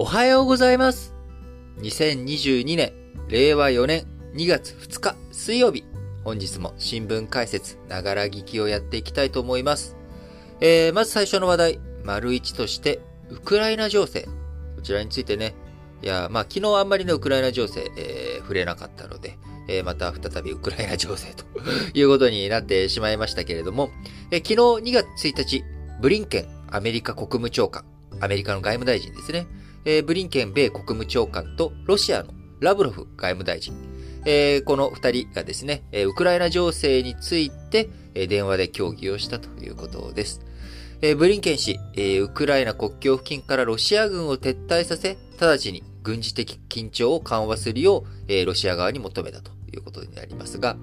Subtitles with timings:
[0.00, 1.12] おはようございます。
[1.80, 2.92] 2022年、
[3.26, 4.06] 令和4年
[4.36, 5.82] 2月2日水曜日。
[6.22, 9.96] 本日も新聞解説、ながら聞きをやっていきたいと思います。
[10.60, 14.28] えー、まず最初の話題、丸一として、ウクライナ情勢。
[14.76, 15.56] こちらについてね、
[16.00, 19.36] いや、まあ昨日あんまりね、ウクライナ情勢、えー、触れなかったので、
[19.66, 21.44] えー、また再びウクライナ情勢 と
[21.92, 23.90] いうことになってしまいましたけれども、
[24.30, 25.64] えー、昨日2月1日、
[26.00, 27.84] ブリンケンアメリカ国務長官、
[28.20, 29.48] アメリカの外務大臣ですね、
[29.84, 33.74] えー、ブリンケン米国務長官とロシアのラブロフ外務大臣、
[34.24, 40.40] えー、この二人がですね、ウクライナ情勢について、電話で協議をしたということです。
[41.16, 41.78] ブリンケン氏、
[42.20, 50.76] ウクライナ国境付近からロシア軍を撤退させ、直ちに軍事的緊張を緩和するよう、ロシア側に求めたということになりますが、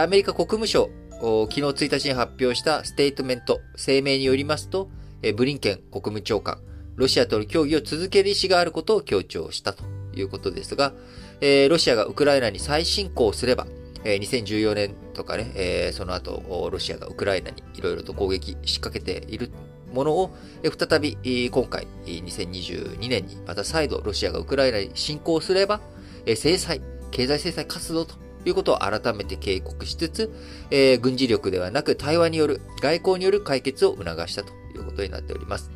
[0.00, 0.88] アメリカ国務省、
[1.20, 4.88] 昨日1日に発表したステートメント、声明によりますと、
[5.36, 6.58] ブリンケン国務長官、
[6.96, 10.92] ロシアとの協議を続ける意思があることを強調したということですが、
[11.40, 13.66] えー、ロシアがウクライナに再侵攻すれば、
[14.04, 19.50] えー、2014年とかね、えー、その後、ロシアがウクライナにいろいろと攻撃仕掛けている
[19.92, 25.80] ものを、えー、再び、今回、2022年にまた再度ロシアがウクライナに侵攻すれば、
[26.24, 28.14] えー、制裁、経済制裁活動と
[28.46, 30.32] いうことを改めて警告しつつ、
[30.70, 35.75] えー、軍事力ではなく対話による、外交による解決を促したということになっております。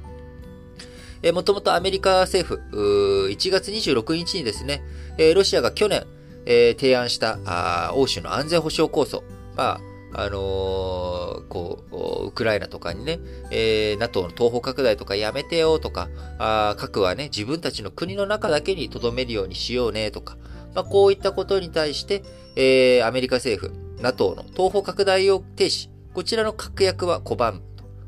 [1.22, 4.82] えー、もともとアメリカ政府、1月26日にですね、
[5.18, 6.06] えー、ロシアが去年、
[6.46, 9.22] えー、提案したあ欧州の安全保障構想、
[9.56, 9.80] ま
[10.14, 20.36] あ、あのー、こう、ウクライナとかにね、えー、NATO の東方拡大とかやめてよとか、あ核はね、自分たちの国の中だけに留めるようにしようねとか、
[20.74, 22.22] まあ、こういったことに対して、
[22.56, 27.62] えー、アメリカ政府、NATO の東方拡大を停止、こちらの確約は拒む。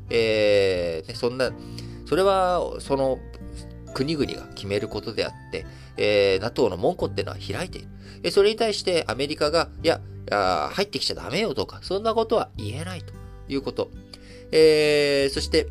[0.09, 1.51] えー、ね、そんな、
[2.13, 3.17] それは、その
[3.95, 5.65] 国々が決めることであって、
[5.97, 7.87] えー、NATO の門戸っていうのは開いてい
[8.21, 8.29] る。
[8.29, 9.99] それに対してアメリカが、いや、
[10.29, 13.15] 入ってきちゃダメよとか、そんなことは言えないと
[13.51, 13.89] いうこと。
[14.51, 15.69] えー、そして、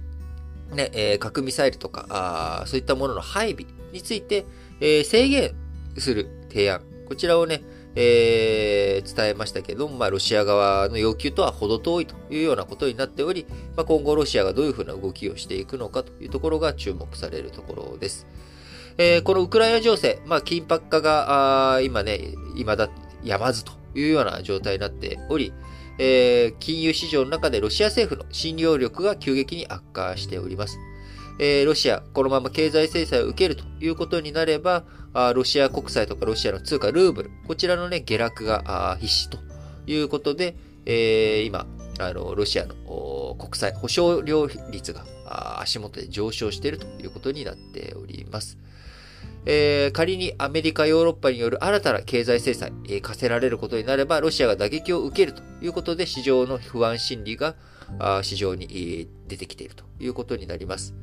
[0.72, 4.44] ね、えー、核ミサイルとか、あそういったものの配備について、
[4.80, 5.54] えー、制限
[5.96, 6.82] する提案。
[7.06, 7.62] こちらをね、
[7.94, 18.26] えー、伝えましたけども、まあ、ロシア側の要求とは程遠いというようなことになっており、まあ、今後ロシアがどういうふうな動きをしていくのかというところが注目されるところです。
[18.98, 22.88] えー、このウクライナ情勢、まあ、緊迫化が、あ今ね、未だ
[23.24, 25.52] やまずというような状態になっており、
[25.98, 30.78] えー、金融市場の中でロシア政府の信用力が急激に悪化しております。
[31.38, 34.84] えー、ロシア、このまま経済制裁を受けるということになれば、
[35.14, 39.38] あロシア国債とかロシアの通貨ルーブル、こちらのね、下落が必至と
[39.86, 40.56] いうことで、
[40.86, 41.66] えー、今、
[41.98, 45.04] あの、ロシアの国債保証料率が
[45.60, 48.58] 足元で上昇しているということになっております。
[49.44, 57.56] えー、仮にアメリカ、ヨーロッパによる新たな経済制裁、えー、課せられることになれば、ロシアが打撃を受けるということで、市場の不安心理が
[58.22, 60.94] 市場に出てきているということになります。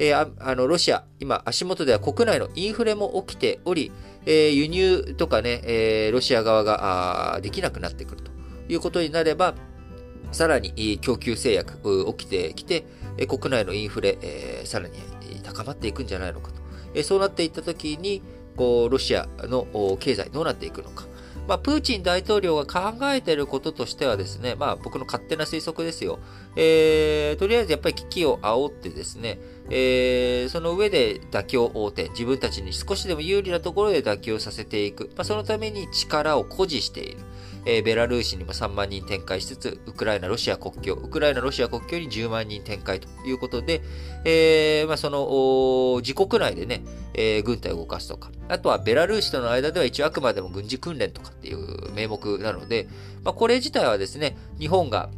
[0.00, 3.92] えー、あの、ロシア、今、足元では国内のインフレも起きており、
[4.24, 8.30] えー、輸入とかね、えー、ロシア側があできなくなってくると
[8.68, 9.54] いうことになれば、
[10.32, 12.86] さらに供給制約起きてきて、
[13.28, 14.94] 国内のインフレ、えー、さらに
[15.42, 16.62] 高まっていくんじゃないのかと。
[16.94, 18.22] えー、そうなっていったときに、
[18.56, 19.66] こう、ロシアの
[20.00, 21.04] 経済どうなっていくのか。
[21.50, 26.20] まあ、プーチン大統領が考えていることとしてはですね、まあ、僕の勝手な推測ですよ。
[26.54, 35.10] えー、とりあえずやっぱり危機を煽ってですね、えー、その上で妥協応転、自分たちに少しでも有利なところで妥協させていく。
[35.16, 37.18] まあ、そのために力を誇示している。
[37.66, 43.82] えー、ベラルーシにも3万人展開しつつ、ウクライナ、ロシア国境、ウクライナ、ロシア国境に10万人展開ということで、
[44.24, 46.82] えー、まあ、その、自国内でね、
[47.14, 52.88] えー、軍隊を動かすとか、あとはベラルーシとの間では一応あくまでも軍事訓練とかっていう名目なので、
[53.24, 55.10] まあ、これ自体はですね、日本が、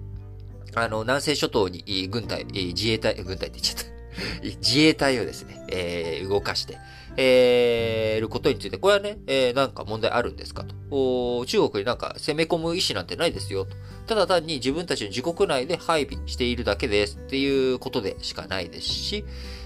[0.74, 3.92] あの、南西諸島に軍隊、自衛隊、軍隊って言っちゃった。
[4.60, 6.78] 自衛隊をですね、えー、動かして、
[7.16, 11.44] えー、ることについて、これはね、えー、なんか問題あるんですかと。
[11.46, 13.76] 中国になんか攻め込む意思なんてないですよと。
[14.06, 19.24] ただ単に自分たちの自国内で配備しているだけですっていうことでしかないですし、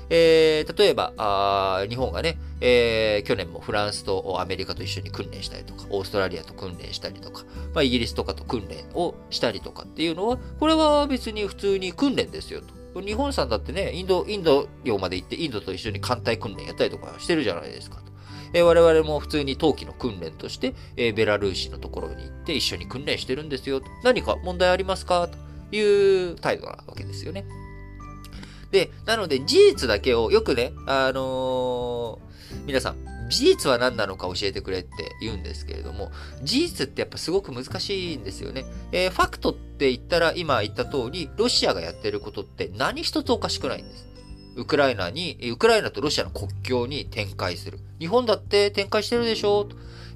[0.09, 7.45] えー、例えばあ、日本がね、えー、去年もフランスとアメリカと一緒に訓練したりとか、オーストラリアと訓練したりとか、
[7.75, 12.86] まあ、イギリスとかと訓練をしたりとかっていうのは、これは別に普通に訓練ですよと。
[13.01, 18.03] 日本さんだってね、インド、インド洋まで行って、インドと一緒に艦隊訓練やったりとかしてるじゃないですか。
[18.53, 23.81] え、我々も普通に冬季の訓練として、えー、ベラルーシのところに行って一緒に訓練してるんですよ。
[24.03, 27.45] 何か問題ありますかという態度なわけですよね。
[28.71, 32.27] で、なので事実だけをよくね、あのー
[32.65, 32.97] 皆さん、
[33.29, 34.89] 事実は何なのか教えてくれって
[35.21, 36.11] 言うんですけれども、
[36.43, 38.65] 事実ってやっぱすごく難しいんですよね。
[38.93, 44.07] えー、ファクトって言ったら今言った通り、ロシアがやってることって何一つおかしくないんです。
[44.57, 47.79] ウクライナに、ウクライナとロシアの国境に展開する。
[47.99, 49.69] 日本だって展開してるでしょ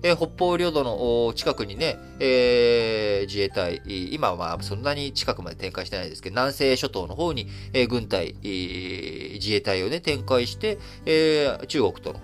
[0.02, 12.20] えー、北方領土の近くにね、えー、自衛隊、今はそんなに近くまで展開してないですけど、南西諸島の方に、えー、軍隊、自衛隊をね、展開して、えー、中国との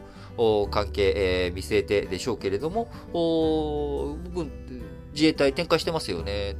[0.71, 2.91] 関係、えー、見据えてでしょうけれども、
[4.35, 4.50] 軍
[5.12, 6.56] 自衛隊展開してますよね。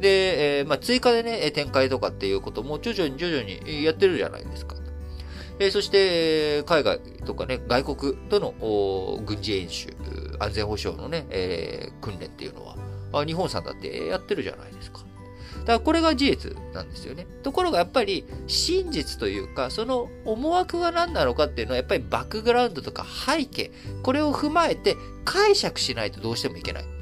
[0.00, 4.76] で、えー、まあ、追加でね、展開とかっていうことも徐々に徐々にやってるじゃないですか。
[5.58, 8.52] えー、そして、海外とかね、外国との
[9.24, 9.88] 軍事演習、
[10.38, 15.05] 安全保障のね、えー、訓練っていうのは、日本さんだってやってるじゃないですか。
[15.66, 17.26] だからこれが事実なんですよね。
[17.42, 23.72] ところがやっぱり真実というか、その思惑が何なのかっていうのはやっぱりバックグラウンドとか背景、
[24.04, 26.95] これを踏まえて解釈しないとどうしてもいけない。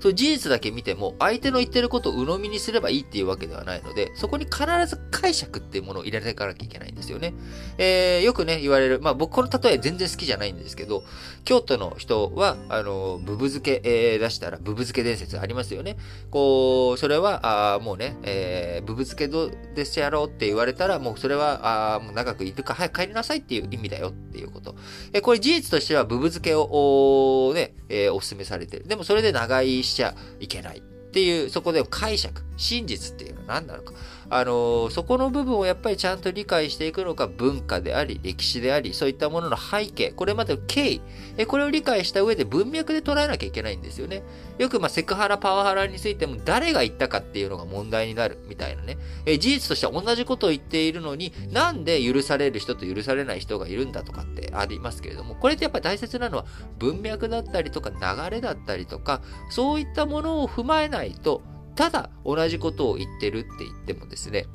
[0.00, 7.34] その事実だけ見ても、相手の言ってることを鵜呑みにすればいいっていうわけではないので、そこに必ず解釈っていうものを入れていかなきゃいけないんですよね。
[7.78, 11.04] えー、よくね、言われる、まあ僕この例え全然好きじゃないんですけど、
[11.44, 15.96] 京都の人は、あの、ブブ漬け、えー、出したら、ブブ漬け伝説ありますよね。
[16.30, 24.74] こう、それは、あもうね、えー、ブブ漬けどですやろうって言われたら、もうそれは、あもう長くいるか早く帰りなさいっていう意味だよっていうこと。
[25.12, 28.86] えー、これ事実としては、ブブ漬けを、おね、えー、お勧めされてる。
[28.86, 30.80] でもそれで長居しちゃいけないっ
[31.10, 33.94] ていう、そこで解釈、真実っていうのは何なのか。
[34.30, 41.00] あのそこの部分をやっぱりちゃんと理解していくのが文化であり、歴史であり、そういったものの背景、これまでの経緯、
[41.38, 44.22] えこれを理解した上で文脈で捉えなきゃいけないんですよね。
[44.58, 48.98] よく、まあ、セクハラ、パワハラについても誰が言ったかっていうのが問題になるみたいなね。
[49.24, 56.44] え事実としては同じことを言っているのに、なんで許される人と許されない人がいるんだとかってありますけれども、これってやっぱり大切なのは
[56.78, 61.40] 文脈だったりとか流れだったりとか、そういったものを踏まえないと、
[61.78, 64.46] ただ同じことを言ってるって言ってもですね、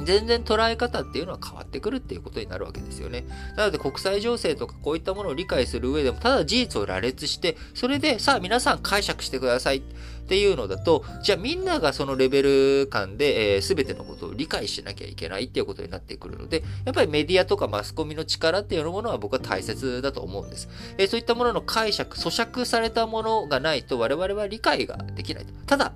[0.00, 3.24] 全然捉え方っていうのは変わってくるっていうことになるわけですよね。
[3.56, 9.82] なので国際情勢とかこういったものを理解する上でも、ただ事実を羅列して、それでさあ皆さん解釈してくださいっ
[10.26, 20.68] ていうのだと、じゃあみんながそのレベル感で、えー、全てのことを理解しなきゃいけないっていうことになってくるので、やっぱりメディアとかマスコミの力っていうものは僕は大切だと思うんです。
[20.98, 25.46] えー、そういったものの解釈、咀嚼されたものがないと我々は理解ができない。
[25.66, 25.92] ただ、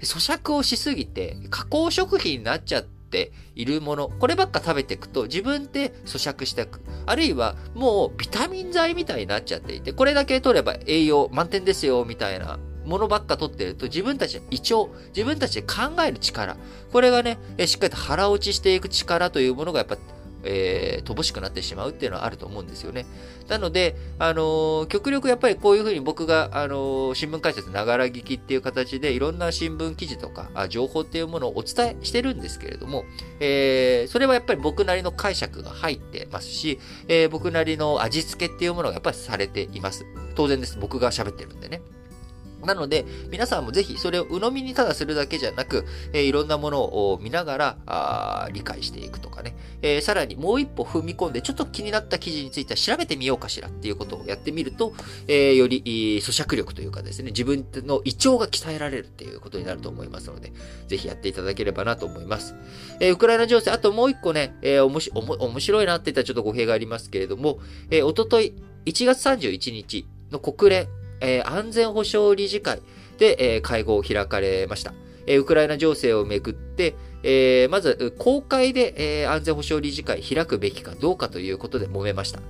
[0.00, 6.80] 咀嚼をしすぎて加工食品になっちゃってているもの、こればっか食べていくと自分で咀嚼していく。
[7.06, 16.56] あるいはもうビタミン剤みたいになっちゃっていて、これだけ取れば栄養満点ですよ、みたいなものばっか取ってると自分たちの胃腸、自分たちで考える力、
[16.92, 19.96] これがね、しっかりと腹落ちしていく力というものがやっぱ
[20.44, 23.06] えー、乏しくなってしまうっていうのはあると思うんですよね。
[23.48, 33.04] なので、あのー、極力やっぱりこういうふうに僕が、あのー、新聞解説ながら聞きっていう形でいろんな新聞記事とかあ情報っていうものをお伝えしてるんですけれども、
[33.40, 36.78] えー、それはやっぱり僕なりの解釈が入ってますし、
[37.08, 40.06] えー、僕なりの味付けっていうものがやっぱりされています。
[40.34, 40.78] 当然です。
[40.80, 41.82] 僕が喋ってるんでね。
[42.64, 54.92] なので、皆さんもぜひそれを鵜呑みにただするだけじゃなく、えー、いろんなものを見ながらあ理解していくとかね、えー、さらにもう一歩踏み込んで、ちょっと気になった記事については調べてみようかしらっていうことをやってみると、
[55.28, 60.52] えー、より咀嚼力というかですね、自分の胃腸が鍛えられるっていうことになると思いますので、
[60.88, 62.54] ぜひやっていただければなと思います。
[63.00, 67.58] えウクライナ情勢、あともう一個ね、えー、おもし面白いなって言ったらちょっと語弊がありますけれども、
[67.90, 68.54] えー、おととい、
[68.86, 70.88] 1月31日の国連
[71.20, 72.80] えー、安全保障理事会
[73.18, 74.94] で、えー、会合を開かれました。
[75.26, 82.40] えー、ウクライナ情勢をめぐって、えー、まず、公開で、えー、安全保障理事会開くべきかどうかということで揉めました。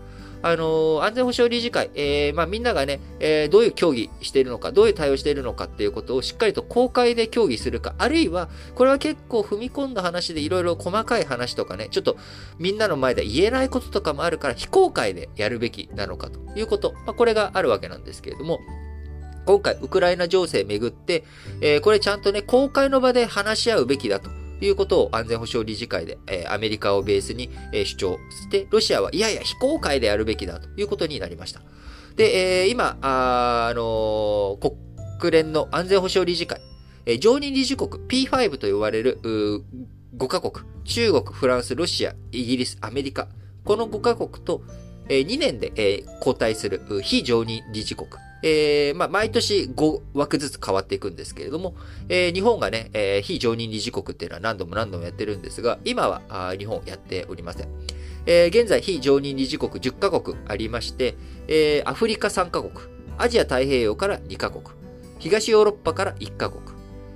[0.43, 12.17] あの、安全保障理事会、えー、まあ、みんながね、えー、どういう協議しているのか、どういう対応しているのかっていうことをしっかりと公開で協議するか、あるいは、これは結構踏み込んだ話でいろいろ細かい話とかね、ちょっと
[12.59, 18.61] みんなの前で言えないこととかもあるから、非公開でやるべきなのかということ、まあ、これがあるわけなんですけれども、
[19.47, 21.25] 今回、ウクライナ情勢めぐって、
[21.61, 24.40] えー、これちゃんとね、公開の場で話し合うべきだと。
[24.61, 31.63] ということを安全保障理事会で、え、アメリカをベースに、え、主張して、ロシアはいやいや非公開でやるべきだということになりました。
[32.15, 34.59] で、え、今、あ、あの、
[35.19, 36.61] 国連の安全保障理事会、
[37.07, 43.29] え、常任理事国 P5 と呼ばれる5カ国、中国、フランス、ロシア、イギリス、アメリカ、
[43.65, 44.61] この5カ国と、
[45.09, 48.11] え、2年で、え、交代する非常任理事国、
[48.43, 51.75] えー、まあ、毎年5枠ずつ変わっていくんですけれども、
[52.09, 57.69] えー、日本がね、えー、非常任理事国っていうのは何度も何度もやってるんですが、今は日本やっておりません。
[58.27, 61.15] え、現在非常任理事国10カ国ありまして、
[61.49, 62.73] え、アフリカ3カ国、
[63.19, 64.65] アジア太平洋から2カ国、
[65.19, 66.63] 東ヨーロッパから1カ国、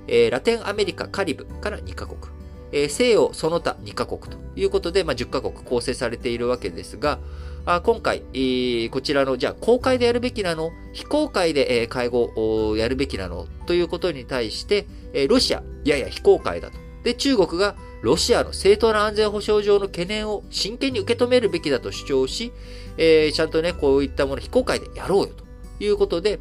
[0.07, 2.19] え、ラテンアメリカ、カリブから2カ国、
[2.71, 7.19] え、西洋その他2カ国ということで、まあ、10カ国構成されているわけですが、
[7.65, 10.71] あ今回、えー、こちらの、じゃあ公開でやるべきなの？
[10.93, 12.31] 非公開で、えー、会合
[12.69, 13.47] をやるべきなの？
[13.65, 16.77] ということに対して、えー、ロシア、いやいや非公開だと。
[17.03, 22.51] で、中国がロシアの正当な安全保障上の懸念を真剣に受け止めるべきだと主張し、
[22.97, 25.43] えー、ちゃんとね、こういったもの非公開でやろうよと
[25.83, 26.39] いうことで、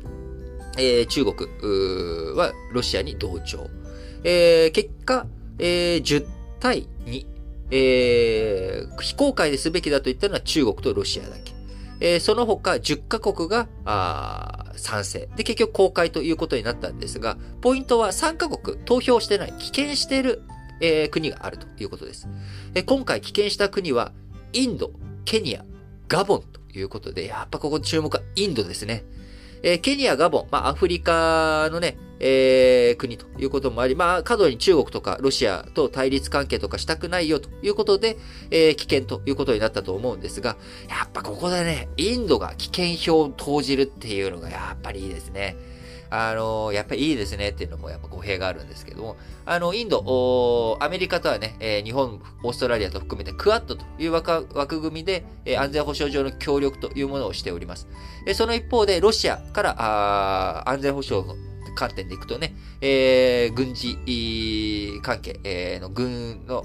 [0.77, 3.69] えー、中国はロシアに同調。
[4.25, 5.27] えー、結果、
[5.59, 6.27] えー、10
[6.61, 7.27] 対2、
[7.77, 11.53] えー、非公開ですべきだと言ったのは中国とロシアだけ。
[11.99, 13.67] えー、その他10カ国が、
[14.77, 15.29] 賛成。
[15.37, 20.43] で、結局公開ということになったんですが、ポイントは3カ国投票してない、棄権している、
[20.81, 22.29] えー、国があるということです。
[22.75, 24.13] えー、今回棄権した国は、
[24.53, 24.93] インド、
[25.25, 25.65] ケニア、
[26.07, 29.05] ガボンということで、やっぱここ注目はインドですね。
[29.67, 38.19] えー、ケニア、ガボン、まあ、アフリカのね、えー、国ということもあり、まあ、過度に中国とかロシアと対立関係とかしたくないよということで、
[38.51, 40.59] えー、危険ということになったと思うんですが、
[40.91, 45.57] やっぱここでね、インドが危険票を投じるっていうのがやっぱりいいですね。
[46.17, 49.17] あの、やっぱりいいですねっていうのもやっぱ語弊があるんですけども、
[49.47, 57.89] あの、インド、アメリカとはね、えー、日本、オーストラリアと含めてクアッドという枠組みで、えー、安全保障上の協力というものをしております。
[58.27, 61.35] えー、その一方で、ロシアからあ安全保障の
[61.75, 66.65] 観点でいくとね、えー、軍事関係、えー、の軍の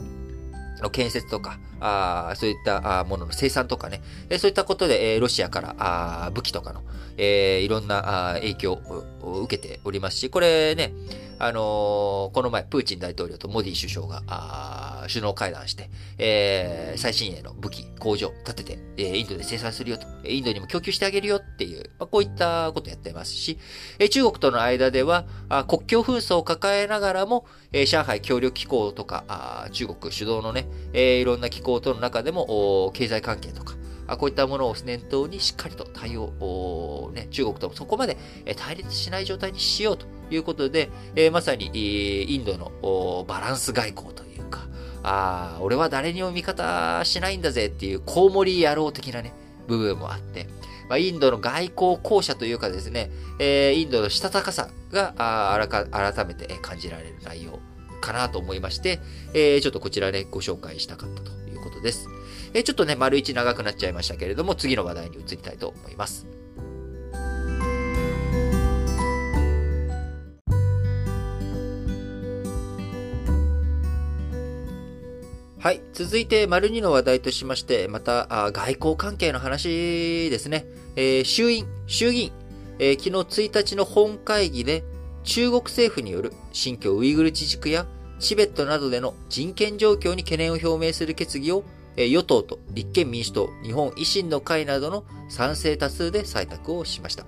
[0.81, 4.01] の建設とか、あそういったものの生産とかね、
[4.37, 6.83] そういったことで、えロシアからあ武器とかの、
[7.17, 8.73] えー、いろんなあ影響
[9.21, 10.93] を受けておりますし、これね、
[11.39, 23.57] あの、この前、プーチン大統領とモディ首相が、あ首脳会談して、えー、最新鋭の武器、工場建てて、えー、インドで生産するよと、インドにも供給してあげるよっていう、まあ、こういったことやってますし、
[23.99, 33.75] えー、中国との間では、あ国境紛争を抱えながらも、えー、上海協力機構とか、あ中国主導のね、えー、いろんな機構との中でも、経済関係とか、
[34.17, 38.17] こういったものを念頭にしっかりと対応、ね、中国ともそこまで
[38.55, 44.61] 対立しない状態にしようということで、えまさにインドのバランス外交というか、
[45.03, 49.33] ああ俺は誰にも味方しないんだぜっていうコウモリ野郎的なね、
[49.67, 50.47] 部分もあって、
[50.89, 57.59] まあ、インドの外交公社というかですね、えー、インドのしたたかさがあ改めて感じられる内容
[58.01, 58.99] かなと思いまして、
[59.33, 62.07] えー、ちょっとこちらね、ご紹介したかったということです。
[62.53, 66.38] えー、ちょっとね、丸一長くなっちゃいましたけれども、次の話題に移りたいと思います。
[75.61, 75.81] はい。
[75.91, 80.65] 続いて、丸2の話題としまして、また、あ外交関係の話ですね。
[80.95, 82.31] えー、衆院、衆議院、
[82.79, 84.85] えー、昨日1日の本会議で、
[85.25, 87.85] 中国政府による新疆ウイグル自治区や
[88.19, 91.65] チベットなどでの人権状況に懸念を表明する決議を、
[91.97, 97.25] えー、与党と立憲民主党、日本維新の会などの賛成多数で採択をしました。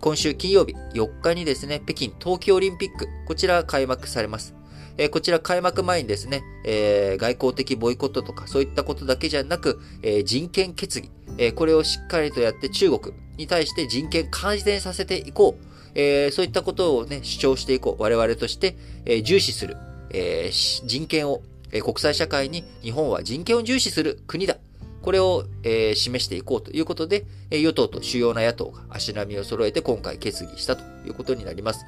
[0.00, 4.56] 今週金曜日4日にですね、北京冬季オリンピック、こちら開幕されます。
[4.96, 15.64] えー、こちら開幕前にですね、えー、外交的ボイコットとかそういったことだけじゃなく、えー、人権決議、えこれをしっかりとやって中国に対して人権改善させていこう。
[15.96, 18.02] えそういったことをね、主張していこう。
[18.02, 19.76] 我々として、え重視する、
[20.10, 24.56] え人権を、え国際社会に日本は人権を重視する国だ。
[25.02, 31.84] これを、えー、示していこうということで、え与党と主要な野党が足並みを揃えて今回決議したということになります。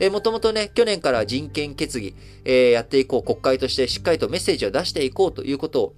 [0.00, 5.94] えー、もともとね、去年から人権決議、えー、やっていこう、国会としてしっかりとメッセージを出していこうということを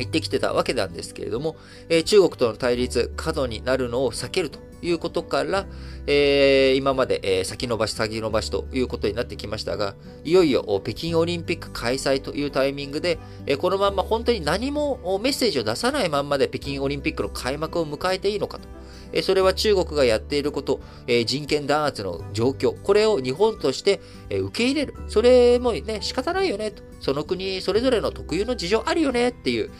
[0.00, 1.56] 言ってきてたわけなんですけれども、
[1.88, 5.66] えー、中国との対立、過度になるのを避けるということから、
[6.06, 18.68] えー、今まで、えー、先延ばし先延ばしということになってきましたが、いよいよ北京オリンピック開催というタイミングで、え、このまま本当に何もメッセージを出さないまんまで北京オリンピックの開幕を迎えていいのかと。
[19.12, 24.00] えそれは中国がやっていること、え人権弾圧の状況、これを日本として、
[24.38, 24.94] 受け入れる。
[25.08, 26.82] それもね、仕方ないよねと。
[27.00, 29.70] その国それぞれの特有の事情あるよねっていう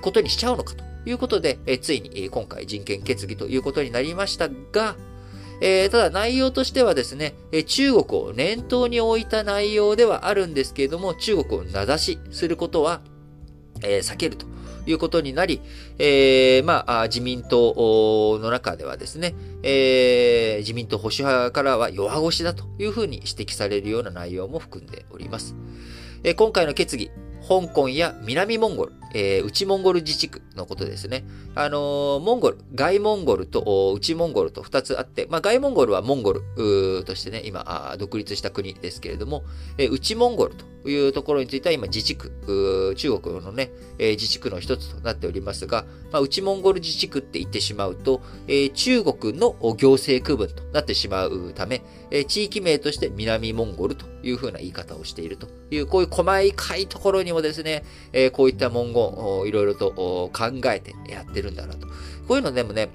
[0.00, 4.96] ことにしちゃうのかということで、えついに今回人権決議ということになりましたが、
[5.60, 13.00] えー、ただ内容としてはですね、え中国を念頭に置いた内容ではあるんですけれども、中国を名指しすることは、
[13.82, 14.46] えー、避けると
[14.86, 15.60] いうことになり、
[15.98, 25.54] えー、まあ、自民党の中ではですね、えー、自民党保守派からは弱腰だというふうに指摘されるような内容も含んでおります。
[26.22, 27.10] え、今回の決議、
[27.46, 31.24] 香港や南モンゴル、えー、内モンゴル自治区のことですね。
[31.54, 39.44] あのー、モンゴル、外モンゴルと内モンゴルと2つあって、まあ、外モンゴルはモンゴルとしてね、今、独立した国ですけれども、
[39.78, 60.30] えー、内モンゴルというところについては今自治区、中国のね、えー、自治区の一つとなっておりますが、まあ、内モンゴル自治区って言ってしまうと、えー、中国の行政区分となってしまうため、えー、地域名として南モンゴルというふうな言い方をしているという、こういう細かいところにもですね、えー、こういった文言をいろいろと考
[60.66, 61.86] えてやってるんだなと。
[62.28, 62.90] こういうのでもね、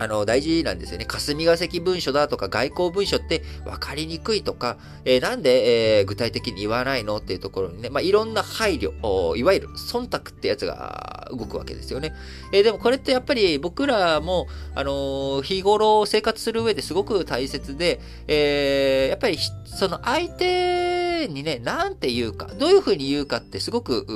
[0.00, 1.04] あの、大事なんですよね。
[1.04, 8.92] 霞が関文書だとか外交文書って分かりにくいとか、えー、なんで、えー、具体的に言わないのっていうところにね、まあ、いろんな配慮、
[9.36, 12.14] いわゆる忖度ってやつが動くわけですよね。
[12.52, 24.06] えー、でもこれってやっぱり僕らも、あの日頃生活する上ですごく大切で、えやっぱりその相手にね、なんて言うか、どういうふうに言うかってすごく、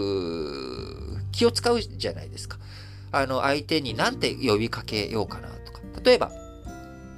[1.32, 2.58] 気を使うじゃないですか。
[3.10, 6.30] あの、相手になんて呼びかけようかなとか例えば、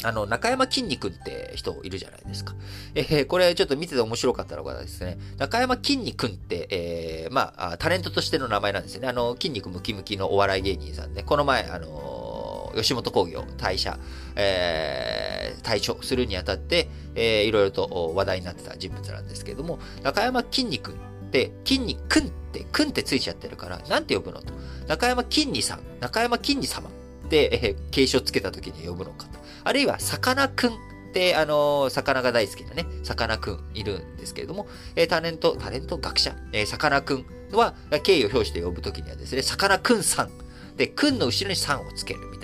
[0.04, 2.54] あの、中山きんに君って人いるじゃないですか。
[2.94, 9.08] えー、これちょっと見てて面白かったのがですね、中山きんに君って、えー、まあ、タレントとしての名前なんですよね。
[9.08, 13.98] あの、筋肉ムキムキのお笑い芸人さんで、この前、あのー、吉本興業退社、
[14.36, 20.98] えー、退所するにあたって、えー、いろいろと話題になってた人物なんですけれども、中山きんに君っ
[21.30, 24.52] て、筋肉くんって、くんってついちゃってるから、なんて呼ぶのと。
[24.86, 26.90] 中山きんにさん、中山きんに様
[27.28, 29.38] で、えー、形称つけた時に呼ぶのかと。
[29.64, 30.74] あるいは、さかなくんっ
[31.12, 40.30] て、あのー、魚が大好きなね、さかなくんいるんですけれども、えー、タレント、タレント学者、えー、さかなくんは、敬意を表して呼ぶ時にはですね、さかなくんさん。
[40.76, 42.43] で、くんの後ろにさんをつけるみた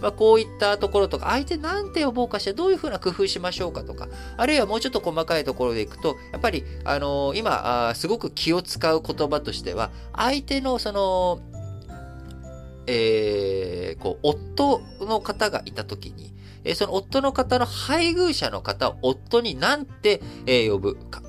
[0.00, 11.40] まあ、こういったところとか、相手なんて呼ぼうかして、どういうふうな工夫しましょうかとか、あるいはもうちょっと細かいところでいくと、やっぱり、あのー、今あ、すごく気を使う言葉としては、相手のその、
[12.86, 16.32] えー、こう、夫の方がいたときに、
[16.64, 21.22] えー、その夫の方の配偶者の方を夫になんて、えー、呼ぶか。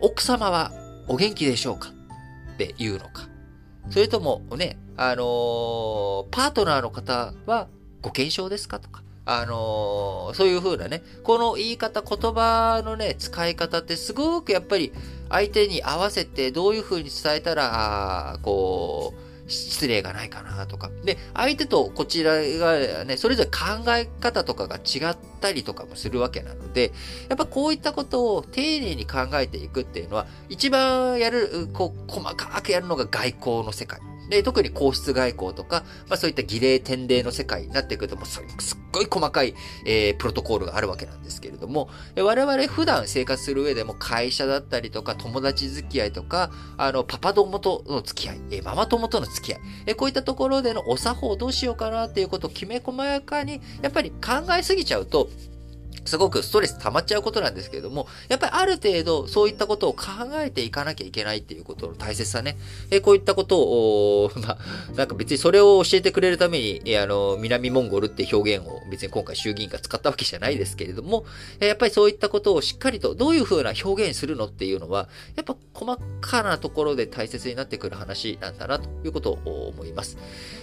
[0.00, 0.72] 奥様は
[1.08, 1.90] お元気でしょうか
[2.54, 3.28] っていうのか。
[3.90, 7.68] それともね、あのー、パートナーの方は
[8.04, 8.80] ご健勝ですか？
[8.80, 9.02] とか。
[9.24, 14.92] あのー、そういう風なね、この言い方、言葉のね、使い方ってすごくやっぱり
[15.30, 20.90] 相手に合わせてどういう風に伝えたら、こう、失礼がないかなとか。
[21.04, 26.92] で、相手とこちらがね、それぞれ考え方とかが違ったりとかもするわけなので、
[27.30, 34.00] やっぱこういったことを丁寧に考えていくっていうのは、一番やる、こう、細かくやるのが外交の世界。
[34.28, 38.44] で、特に皇室外交とか、まあそういった儀礼典礼の世界になってくると、もうすっ
[38.92, 55.28] ごい細かい、えー、プロトコールがあるわけなんですけれども、我々普段生活する上でも会社だったりとか、友達付き合いとか、あの、パパ友との付き合い、えー、ママ友との付き合い、えー、こういったところでのお作法どうしようかなっていうことをきめ細やかに、やっぱり考えすぎちゃうと、
[56.04, 62.56] すごくストレス溜まっちゃうことなんですけれども、やっぱりある程度そういったことを考えていかなきゃいけないっていうことの大切さね。
[62.90, 64.58] えこういったことを、 まあ、
[64.96, 71.24] なんか別にそれを教えてくれるために、あの、南モンゴルって表現を別に今回衆議院が使ったわけじゃないですけれども、
[71.60, 80.18] やっぱりそういったことをしっかりとどういう風な表現するのっていうのは、やっぱ細かなところで大切になってくる話なんだなということを思います。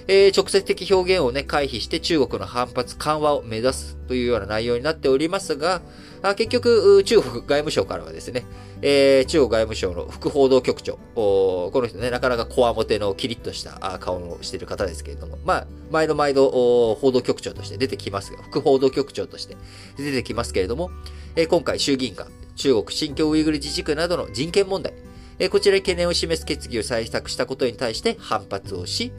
[0.08, 5.82] えー、直接的表現をね、回避して中国の反発緩和を目指すというような内容になっておりますますが、
[6.22, 8.44] あ結局、中国外務省からはですね、
[8.84, 16.50] えー、中国外務省の副報道局長、この人ね、なかなかこわもてのキリッとした顔をしている方ですけれども、まあ、毎度毎度
[16.96, 19.58] 報道局長として出てきますが、副報道局長として
[19.98, 20.92] 出てきますけれども、
[21.36, 24.94] えー、今回衆議院が中国新疆ウイグル自治区などの人権問題、
[25.40, 29.12] えー、こちらに懸念を示す決議を採択したことに対して反発をし、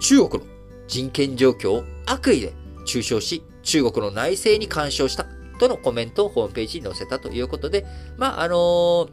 [0.00, 0.50] 中国の
[0.88, 2.52] 人権状況を悪意で
[2.84, 5.41] 中傷し、中国の内政に干渉した。
[5.62, 9.08] とのコメントをホームページに載せたということで、まあ、あのー、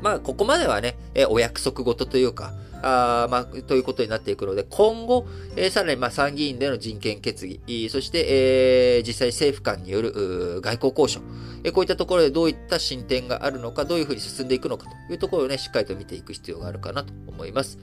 [0.00, 11.20] まあ、ここまではね、えお約束事というか、あまあ、ということになっていくので、今後、えー、さらにまあ参議院での人権決議、そして、えー、実際政府間による外交交渉、
[11.64, 17.78] えー、こういったところでどういった進展があるのか、どういうふうに進んでいくのかというところをね、しっかりと見ていく必要があるかなと思います。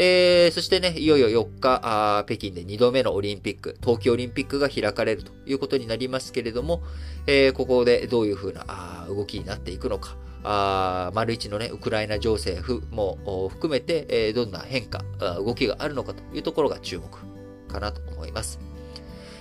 [0.00, 6.84] えー、そしてね、いよいよ4日あ、北京で2度目のオリンピック、冬季オリンピックが開かれるということになりますけれども、
[7.26, 15.02] えー、ここでどういうふうなあ動きになっていくのか、あ丸一のね、ウクライナ情勢も含めて、えー、どんな変化、
[15.44, 17.08] 動きがあるのかというところが注目
[17.66, 18.60] かなと思います。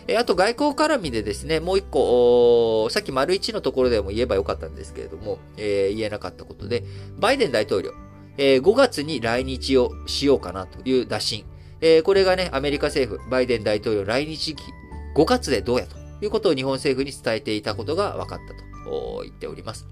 [0.08, 6.84] えあと外交絡みでですね、もう一個、さっき丸一のところでも言えばよかったんですけれども、えー、言えなかったことで、
[7.20, 7.92] バイデン大統領、
[8.38, 11.46] えー、5月に来日をしようかなという打診。
[11.82, 14.64] えー、これがね、アメリカ政府、バイデン大統領来日期
[15.16, 18.54] 5月でどうやということを日本政府に伝えていたことが分かった
[18.90, 19.88] と言っております。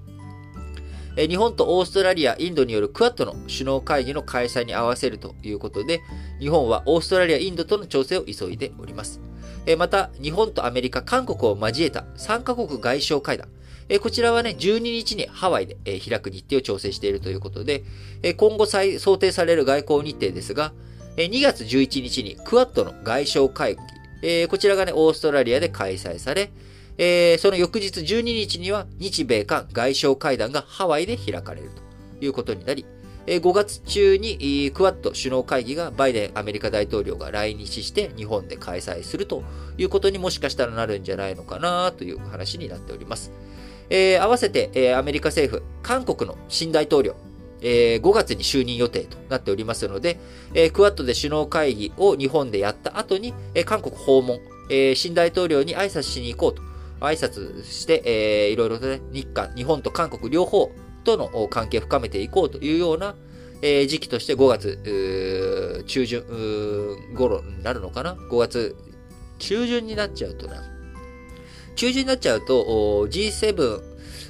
[1.17, 6.01] え日本とオーストラリア、インドによるクアッドの首脳会議の開催に合わせるということで、
[6.39, 9.21] 日本はオーストラリア、インドとの調整を急いでおります。
[9.65, 13.47] えまた、日本とアメリカ、韓国を交えた3カ国外相会談。
[13.87, 17.83] えこちらはね、12日にハワイで、え開く日程を調整しているということで、
[18.23, 20.73] え今後想定される外交日程ですが、
[21.17, 23.81] え2月11日にクアッドの外相会議、
[24.23, 26.51] えこちらがね、オーストラリアで開催され、
[26.97, 31.69] え、その翌日12日には日米韓外相会談がハワイで開かれる
[32.19, 32.85] ということになり、
[33.27, 39.43] えー、5月中にクワッド首脳会議がバイデンアメリカ大統領が来日して日本で開催すると
[39.77, 43.31] いうことにもしかしたらなるんじゃないのかなという話になっております。
[43.89, 47.15] えー、合わせて、えー、アメリカ政府、韓国の新大統領、
[47.61, 50.19] えー、5月に就任予定となっておりますので、
[50.53, 56.61] えー、クワッドで首脳会議を日本でやった後に、えー、韓国訪問、えー、新大統領に挨拶しに行こうと
[56.99, 60.71] 挨拶して、えー、いろいろとね、日韓、日本と韓国両方
[61.03, 63.15] との関係を深めていこうというような、
[63.61, 66.23] えー、時期として5月、中旬
[67.15, 68.75] 頃になるのかな ?5 月
[69.39, 70.74] 中旬になっちゃうとな。
[71.75, 73.81] 中旬になっちゃうと、G7、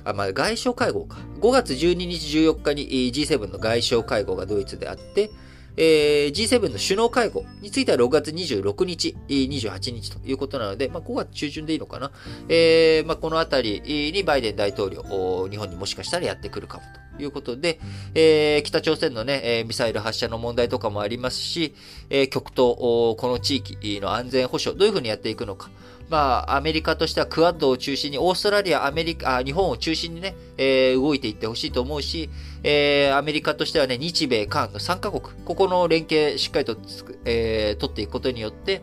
[0.03, 1.17] あ、まあ、外相会合か。
[1.39, 5.29] 5月12日14日に G7 の外相会合がドイツであって、
[5.77, 12.11] えー、G7 の首脳会合については6月26日、28日ということなので、まあ、5月中旬でいいのかな。
[12.47, 13.81] えー、まあ、このあたり
[14.13, 15.03] にバイデン大統領、
[15.49, 16.83] 日本にもしかしたらやってくるかも
[17.17, 17.79] ということで、
[18.13, 21.75] えー、北朝鮮のね、えミサイル発射の問題とかもありますし、
[22.09, 25.69] え極東、この地域の安全保障、どういうふうにやっていくのか。
[26.09, 32.29] まあ、アメリカとしてはクアッドを中心に、オーストラリア、アメリカ、日本を中心にね、えー、動いていってほしいと思うし、
[32.63, 36.77] えー、アメリカとしてはね、日米韓の3カ国、ここの連携しっかりと、
[37.25, 38.81] えー、取っていくことによって、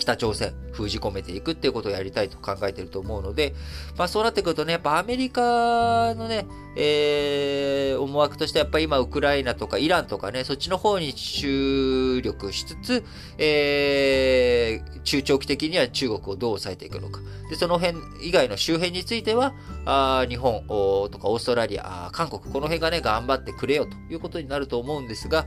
[0.00, 3.54] 北朝鮮封じ込めていくっていうことをやりたいと考えていると思うので、
[3.98, 13.04] まあそうなってくるとね、やっぱアメリカのね、えー、思惑としてやっぱり今ウクライナとかイランとかね、そっちの方に注力しつつ、
[13.38, 17.20] えー、中長期的には中国をどう抑えていくのか。
[17.48, 19.54] で、その辺以外の周辺については、
[19.84, 25.44] あ日本とかオーストラリア、韓国、この辺がね、頑張ってくれよということになると思うんですが、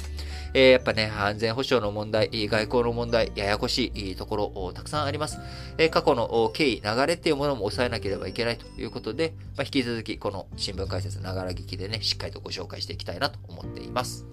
[0.53, 5.37] えー、やっぱね、安全保障の問題、外交の問題、ややこしいところ、たくさんあります。
[5.77, 14.25] えー、過去の経緯、流れっていうものも抑えなければいけないということで、まあ、引き続きこの新聞解説ながら聞きでね、しっかりとご紹介していきたいなと思っています。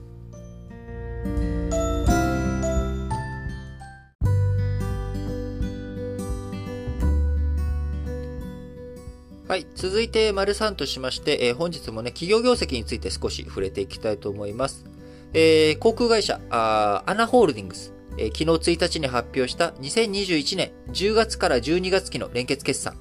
[9.51, 9.67] はい。
[9.75, 14.85] 続いて、丸3としまして、えー、本日もね、企業業績について少し触れていきたいと思います。
[15.33, 22.97] えー、航空会社、アナホールディングス、えー、昨日1日に発表した2021年10月から12月期の連結決算、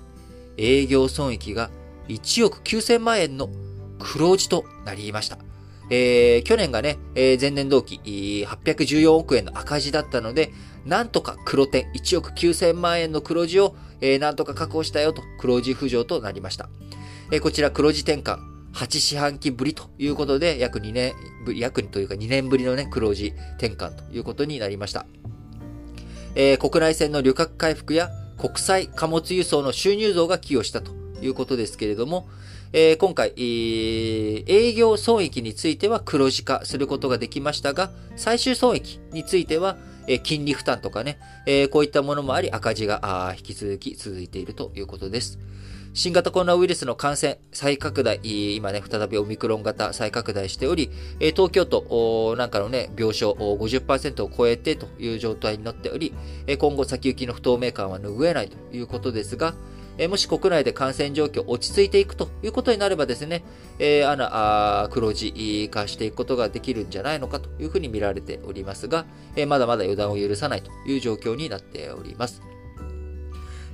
[0.58, 1.70] 営業損益が
[2.08, 3.50] 1億9000万円の
[4.00, 5.38] 黒字となりました。
[5.92, 8.00] えー、去年がね、えー、前年同期
[8.48, 10.52] 814億円の赤字だったので、
[10.86, 16.70] なんとか黒点1億9000万円の黒字を、えー、なんとか確保したよと黒字浮上となりました。
[17.32, 18.40] えー、こちら黒字転換
[18.74, 21.14] 8四半期ぶりということで、約2年、
[21.56, 25.06] 約というか2年ぶりのね、黒字転換ということになりました。
[26.36, 32.30] えー、国内線の旅客回復や国際貨物輸送の収入増が寄与したということですけれども、
[32.72, 39.78] えー、今回、営業損益については黒字化することができましたが、最終損益については、
[40.24, 45.40] 金利負担とかね、えこういったものもあり赤字が引き続き続いているということです。
[45.94, 56.14] 新型コロナウイルスの感染再拡大、今ね、再びオミクロン型再拡大しており、東京都なんかのね、病床50%を超えてという状態になっており、
[56.60, 59.56] 今後先行きの不透明感は拭えないということですが、
[60.00, 63.44] えもし国内で感染状況落ち着いていくということになればですね、
[63.80, 72.42] えー、穴、黒字化していくことができるんじゃないのかというふうに見られておりますが、え、まだまだ予断を許さないという状況になっております。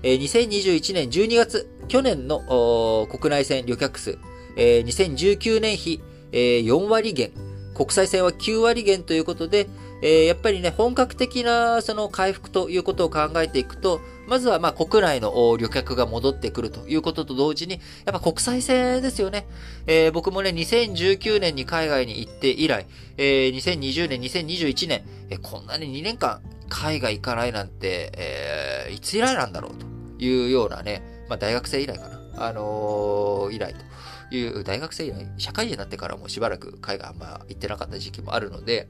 [0.02, 4.18] え2021年12月、去年の国内線旅客数、
[4.58, 7.32] え2019年比、え4割減、
[7.76, 9.68] 国際線は9割減ということで、
[10.02, 19.48] えやっぱりね、本格的なその回復ということを考えていくと、まずはまあ国内の旅客が戻ってくるということと同時に、やっぱ国際線ですよね。
[19.88, 22.86] えー、僕もね、2019年に海外に行って以来、
[23.18, 29.86] えー、2020年、2021年、えー、こんなに2年間海外行かないなんて、えー、いつ以来なんだろうと
[30.24, 32.16] いうようなね、まあ大学生以来かな。
[32.38, 33.74] あのー、以来
[34.30, 38.90] という、大学生以来、社会人になってからもしばらく海外あんま行ってなかった時期もあるので、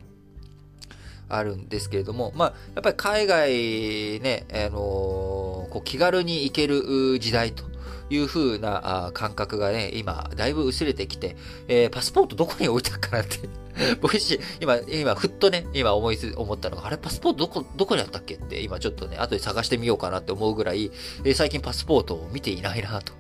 [1.30, 7.64] あるんですけれども、まあ、やっぱり海外ね、あのー、こう気軽に行ける時代と
[8.10, 11.36] いう風な感覚がね、今、だいぶ薄れてきて、
[11.68, 13.40] えー、パスポートどこに置いたかなって
[14.02, 20.92] 僕自身、今、今、ふっとね、今思いつ、思ったのが、あれ、パスポートどこ、どこにあったっけって、今ちょっとね、後で探してみようかなって思うぐらい、
[21.24, 23.14] えー、最近パスポートを見ていないな、と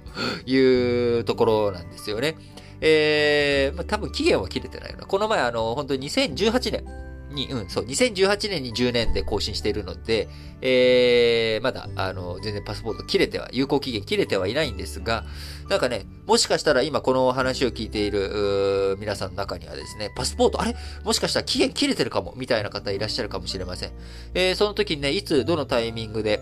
[0.45, 2.37] いうところなんですよね。
[2.81, 5.05] えー、まあ、多分期限は切れてないよな。
[5.05, 6.85] この前、あの、本当に2018年、
[7.35, 10.27] に、うん、そう、2018年に10年で更新しているので、
[10.61, 15.25] えー、まだ、あの、全然パスポート切れては、有効期限切れてはいないんですが、
[15.69, 20.75] なんかね、もしかしたら今この話を聞いている皆さんの中にはですね、パスポート、あれ？
[21.03, 23.91] もしかしたら期限切れてるかもみたいな方いらっしゃるかもしれません。
[24.33, 26.41] えー、その時にね、いつ、どのタイミングで、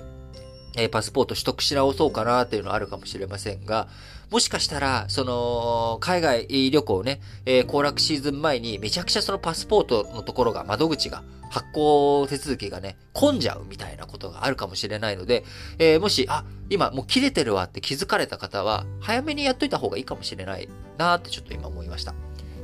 [0.75, 3.87] え、パスポート取得し直そうかなっていうのはあるかもしれませんが、
[4.33, 15.43] もしかしたら、その、海外旅行ね、えー、行楽シーズン前にめちゃくちゃそのパスポートのところが、窓口が、発行手続きがね、混んじゃうみたいなことがあるかもしれないので、
[15.77, 20.67] えー、もし、あ、今もう切れてるわって気づかれた方は、早めにやっといた方がいいかもしれない
[20.97, 22.15] なーってちょっと今思いました。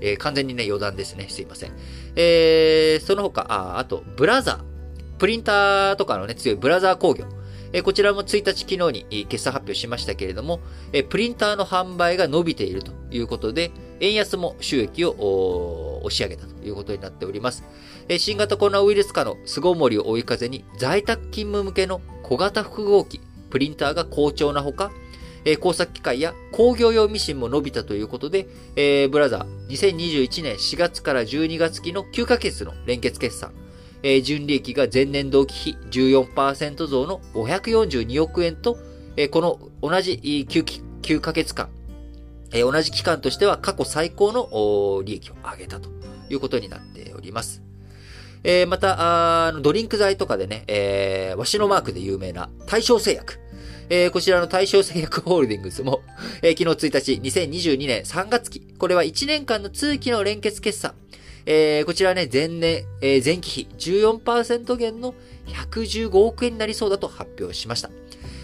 [0.02, 1.28] えー、完全にね、余談ですね。
[1.30, 1.74] すいません。
[2.16, 4.70] えー、その他、あ、あと、ブラザー。
[5.20, 7.26] プリンターとかのね、強いブラザー工業。
[7.84, 10.60] こちらも1日昨日に決算発表しましたけれども、
[11.10, 17.64] プリンターの販売が伸びているということで、円安も収益を押し上げたということになっております。
[18.18, 24.92] 新型コロナウイルス化の巣ごもりを追い風に、在宅勤務向けの小型複合機、プリンターが好調なほか、
[25.60, 28.48] 工作機械や工業用ミシンも伸びたということで、
[29.10, 33.54] ブラザー2021年4月から12月期の9ヶ月の連結決算、
[34.04, 38.78] えー、純利益が前年同期比14%増の542億円と、
[39.18, 41.70] えー、この同じ 9, 9ヶ月間、
[42.52, 45.90] えー、同じ期間としては過去最高の利益を上げたと
[46.30, 47.62] いうことになっております。
[48.44, 53.40] えー、また、あドリンク剤とかでね、えー、わしのマークで有名な対象製薬。
[53.92, 56.02] えー、こちらの対象製薬ホールディングスも、
[56.44, 60.94] えー、昨日1日、2022年3月期、これは1年間の通期の連結決算、
[61.46, 65.16] えー、こちらね、前年、えー、前期比14%減の
[65.48, 67.90] 115億円になりそうだと発表しました。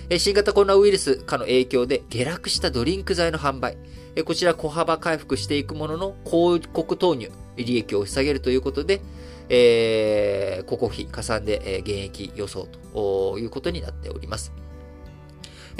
[0.09, 3.77] えー、新型コロナウイルス化の影響で下落したドリンク剤の販売、
[4.15, 9.01] えー、こちら小幅回復していくものの広告投入、利益を下げるということで、
[9.49, 14.51] えー、広告費加算で、えー、減益予想ということになっております。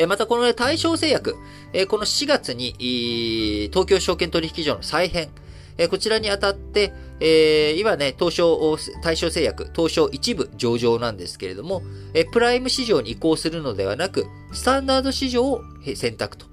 [0.10, 1.36] またこの、対象製薬、
[1.88, 5.30] この4月に東京証券取引所の再編、
[5.78, 11.82] えこちらにあたって、えー、今ね、東証、対象製薬、東証一部上場なんですけれども、
[12.14, 15.62] えプライム市場に移行するのではなく、スタンダード市場を
[15.96, 16.46] 選択と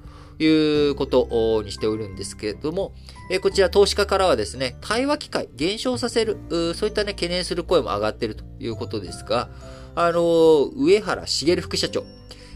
[0.42, 2.92] いうことにしておるんですけれども、
[3.30, 6.37] えこちら投資家からはですね、対話機会減少させる、
[6.74, 9.50] そういったね、懸念する声も上がっているということですが、
[9.94, 12.04] あの上原茂副社長、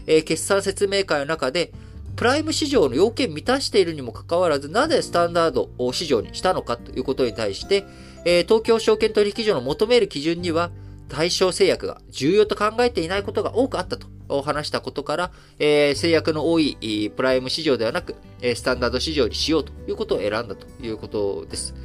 [0.05, 1.71] え決算説明会の中で、
[2.17, 7.85] プライム市場の要件満たしているにもかかわらず、なぜスタンダード市場にしたのかということに対して、
[8.25, 10.71] えー、東京証券取引所の求める基準には、
[11.09, 21.75] 対象制約が重要と考えていないことが多くあったと話したことから、えー、制約の多いプライム市場ではなく、スタンダード市場にしようということを選んだということです。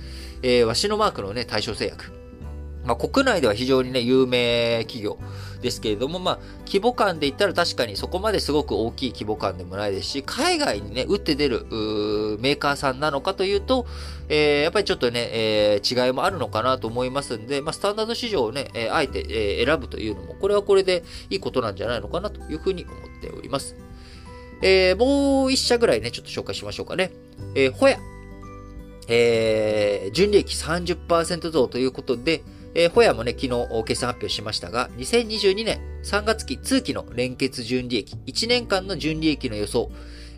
[0.43, 2.11] えー、わしのマークのね、対象制約。
[2.87, 5.19] まあ、国内では非常にね、有名企業
[5.63, 11.65] ですけれども、まあ、規模感で言ったら確かにそこまですごく大きい規模感でもないですし、海外にね、打って出る
[12.41, 13.87] メーカーさんなのかというと、
[14.29, 23.77] えー、やっぱりちょっとね、えー、違いもあるのかなと思いますんで、まあ、スタンダード市場をね、えー、あえて、え、選ぶというのも、これはこれでいいことなんじゃないのかなというふうに思っております。
[24.63, 27.13] えー、もう一社ぐらいね、ちょっと紹介しましょうかね。
[27.55, 27.99] えー、ホヤ。
[29.09, 32.43] え、純利益30%増ということで、
[32.75, 39.91] えー、ホヤもね、昨日決算発表しましたが、2022年3月期通期の連結純利益、1年間の純利益の予想、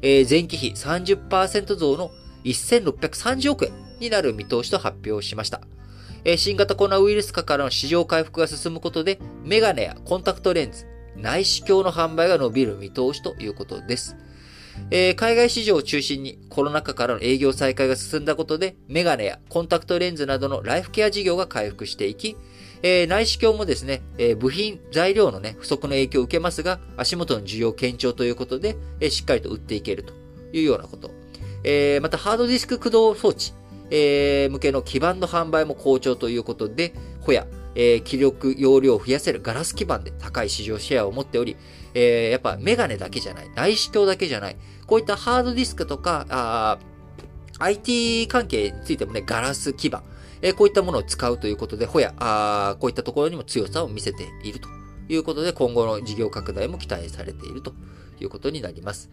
[0.02, 2.10] えー、前期比30%増の
[2.44, 5.60] 1630億円になる見通しと発表しました。
[6.24, 14.16] えー、新型コロナウイルス化からの市場回復が進むことで、メガネやコンタクトレンズ、内視鏡の販売が伸びる見通しということです。
[14.90, 22.36] えー、海外市場を中心にコロナ禍からの営業再開が進んだことで、メガネやコンタクトレンズなどのライフケア事業が回復していき、
[22.82, 30.12] えー、内視鏡もですね、えー、部品、材料のね、不足の影響を受けますが、足元の需要堅調ということで、えー、しっかりと売っていけると
[30.52, 31.10] いうようなこと。
[31.64, 33.52] えー、また、ハードディスク駆動装置、
[33.90, 41.56] えー、向けの基板の販売も好調ということで、ホヤ、えー、気力容量を増やせるガラス基板で高い市場シェアを持っており、
[41.94, 46.78] えー、やっぱメガネだけじゃない、内視鏡だけじゃない、こういったハードディスクとか、あ
[47.58, 50.02] IT 関係についてもね、ガラス基板、
[50.42, 54.68] えこういったものを使うということで、ほや、あこういったところにも強さを見せていると
[55.08, 57.72] いうことで、今後の事業拡大も期待されていると
[58.20, 59.10] いうことになります。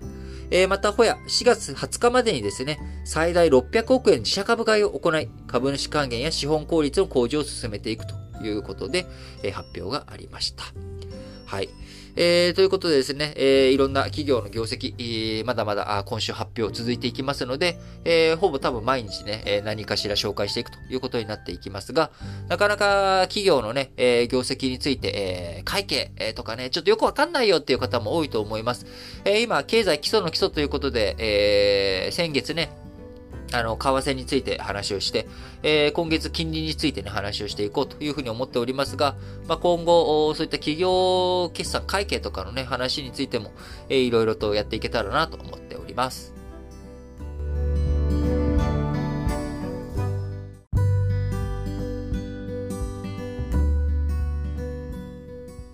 [0.49, 9.05] えー、また、ほや、4月20日までにですね、最大600億円自社株買いを行い、株主還元や資本効率の向上を進めていくということで、
[9.43, 10.65] えー、発表がありました。
[11.45, 11.69] はい。
[12.15, 22.12] えー、ということでですね、えー、いろんな企業の業績、えー、まだまだ今週発表続いていきますので、えー、ほぼ多分毎日ね、え何かしら紹介していくということになっていきますが、
[22.50, 25.12] なかなか企業のね、え業績について、
[25.60, 28.86] え会計、とかね、ちょっとよくわかんないよっていう方も多いと思います。
[29.26, 32.71] え今、経済基礎の基礎ということで、え先月ね、
[33.53, 35.27] あの、為替について話をして、
[35.63, 39.15] えー、今月金利についてね、話をしていこうというふうに思っておりますが、
[39.47, 43.51] まあ、今後、そういった企業決算会計とかのね、話についても、
[43.89, 46.33] えー、いろいろとやっていけたらなと思っております。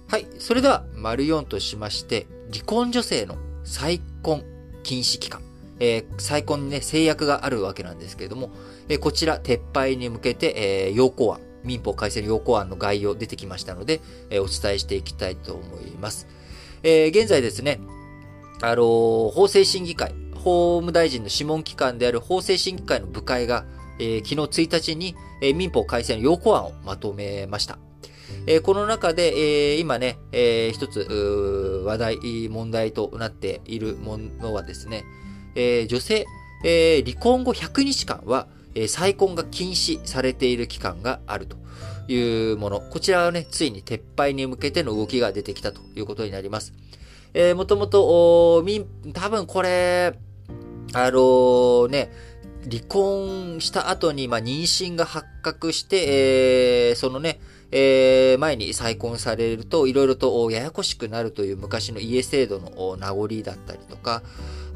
[0.09, 0.27] はい。
[0.39, 4.43] それでは、丸4としまして、離婚女性の再婚
[4.83, 5.46] 禁止期間。
[5.79, 8.49] えー、再婚にね、制約があるわけなんですけれども、
[8.89, 16.27] えー、こちら撤廃に向けて、えー、要項案、民法改正の要項案の概要出てきましたので、えー、お伝えしていきたいと思います。
[16.83, 17.79] えー、現在ですね、
[18.61, 23.65] あのー、法制審議会、法務大臣の諮問機関である法制審議会の部会が、
[23.99, 27.79] えー、昨日1日に、えー、民法改正の要項案をまとめました。
[28.45, 35.03] えー、この中で、えー、今ね、えー、一つ話題、問題となっているものはですね、
[35.57, 36.27] えー、女性、
[36.63, 41.57] えー、離婚後100日間は、えー、再婚が禁止されている期間があると
[42.07, 42.79] いうもの。
[42.79, 46.73] こちらはね、ついに撤廃に向けての動きが出てきたということになります。
[47.33, 50.13] えー、もともと、民、多分これ、
[50.93, 52.11] あのー、ね、
[52.69, 57.39] 離婚した後に、まあ、妊娠が発覚して、えー、そのね、
[57.71, 64.21] えー、前に再婚されると、いろいろとややこしくなるという昔の家制度の名残だったりとか、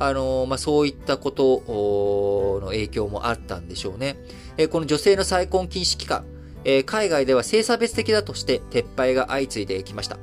[0.04, 4.18] あの、まあ、そういったことの影響もあったんでしょうね。
[4.58, 6.26] え、この女性の再婚禁止期間、
[6.64, 10.18] え、海外では性差別的だとして撤廃が相次いできました。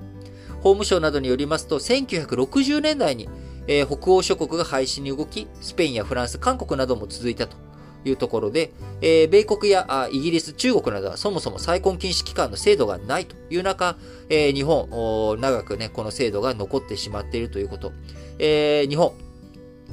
[0.57, 3.29] 法務省などによりますと、1960年代に、
[3.69, 7.57] え、北欧諸国が廃止に動き、スペインやフランス、韓国なども続いたと
[8.05, 13.97] いうところで、えー、米国やイギリス、中国などはそもそも再婚禁止期間の制度がないという中、
[14.29, 17.93] えー、日本、長くね、この制度が残ってしまっているということ。
[18.39, 19.13] えー、日本、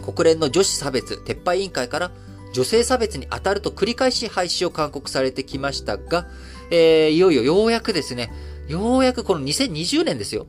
[0.04, 2.12] 国連の女子差別撤廃委員会から
[2.54, 6.26] 女性差別に当たると繰り返し廃止を勧告されてきましたが、
[6.72, 8.32] えー、いよいよようやくですね、
[8.68, 10.48] ようやくこの2020年ですよ。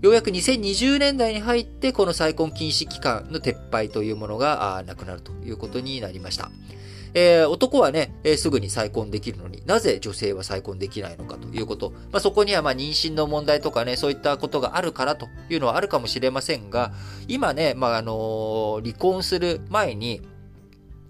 [0.00, 6.50] ようやく2020年代に入って、この再婚禁止期間の撤廃というものがなくなるということになりました。
[7.20, 11.90] えー、男はね、えー、すぐに再婚できるのになぜ女性は再婚できないのかということ。
[12.12, 16.92] まあ、そこにはま妊娠の問題とかね、そういったことがあるからというのはあるかもしれませんが、
[17.26, 20.22] 今ね、まあ、あの、離婚する前に、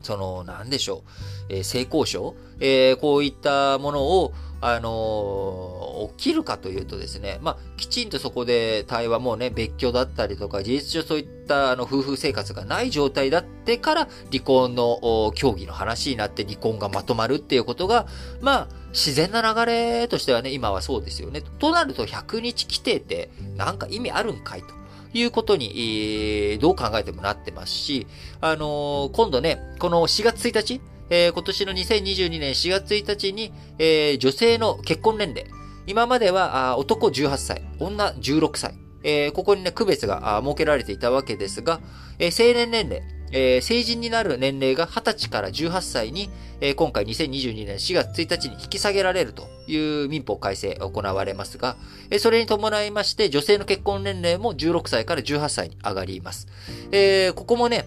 [0.01, 1.05] その、何でしょ
[1.51, 18.07] う、え性交渉、えこういったものを、あの、起きるかというとですね、まあ、きちんとそこで対話もね、別居だったりとか、事実上そういったあの夫婦生活がない状態だってから離婚の協議の話になって離婚がまとまるっていうことが、
[18.41, 21.43] まあ、自然な流れとしてはね、今はそうですよね。
[21.59, 24.79] となると100日規定ってなんか意味あるんかいと。
[25.15, 28.07] いうことに、どう考えてもなってますし、
[28.41, 35.47] あの、今度ね、この4月1日、えー、今年の2022年4月1日に、えー、女性の結婚年齢。
[35.87, 38.75] 今までは男18歳、女16歳。
[39.03, 41.81] えー、ここにね、区別が設けられていたわけですが、
[42.19, 51.77] え、成年年齢、え、成人になる年齢が20歳から18歳に、え、今回2022年4月1日に引き下げられるという民法改正が行われますが、
[52.11, 56.49] え、それに伴いまして女性の結婚年齢も16歳から18歳に上がります。
[56.91, 57.87] え、ここもね、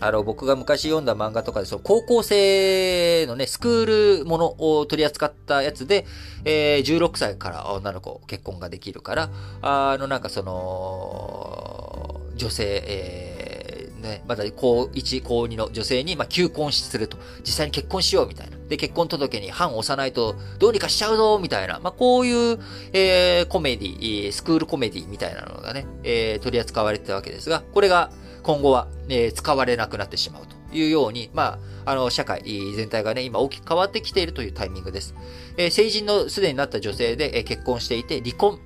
[0.00, 6.06] あの、僕が昔読んだ漫画とかで、その高校生のね、スクールものを取り扱ったやつで、
[6.44, 9.30] えー、16歳から女の子結婚ができるから、
[9.62, 17.16] あの、なんかその、女性、えー、ね、まだ高1、高2の女性に、まあ、求婚すると。
[17.40, 18.56] 実際に結婚しようみたいな。
[18.68, 21.80] で、結婚届に判を押さないと、どうにかしちゃうぞみたいな。
[21.80, 22.58] まあ、こういう、
[22.92, 28.10] えー、コメディ、スクールコメディみたいなのがね、えー、取り扱われてたわけですが、これが、
[28.46, 32.44] 今後は、え、使われなくなってしまうというように、まあ、あの、社会
[32.76, 35.16] 全体がね、今大きく変わってきているというタイミングです。
[35.56, 38.60] え、成人のすでになった女性で、え、結婚していて、離婚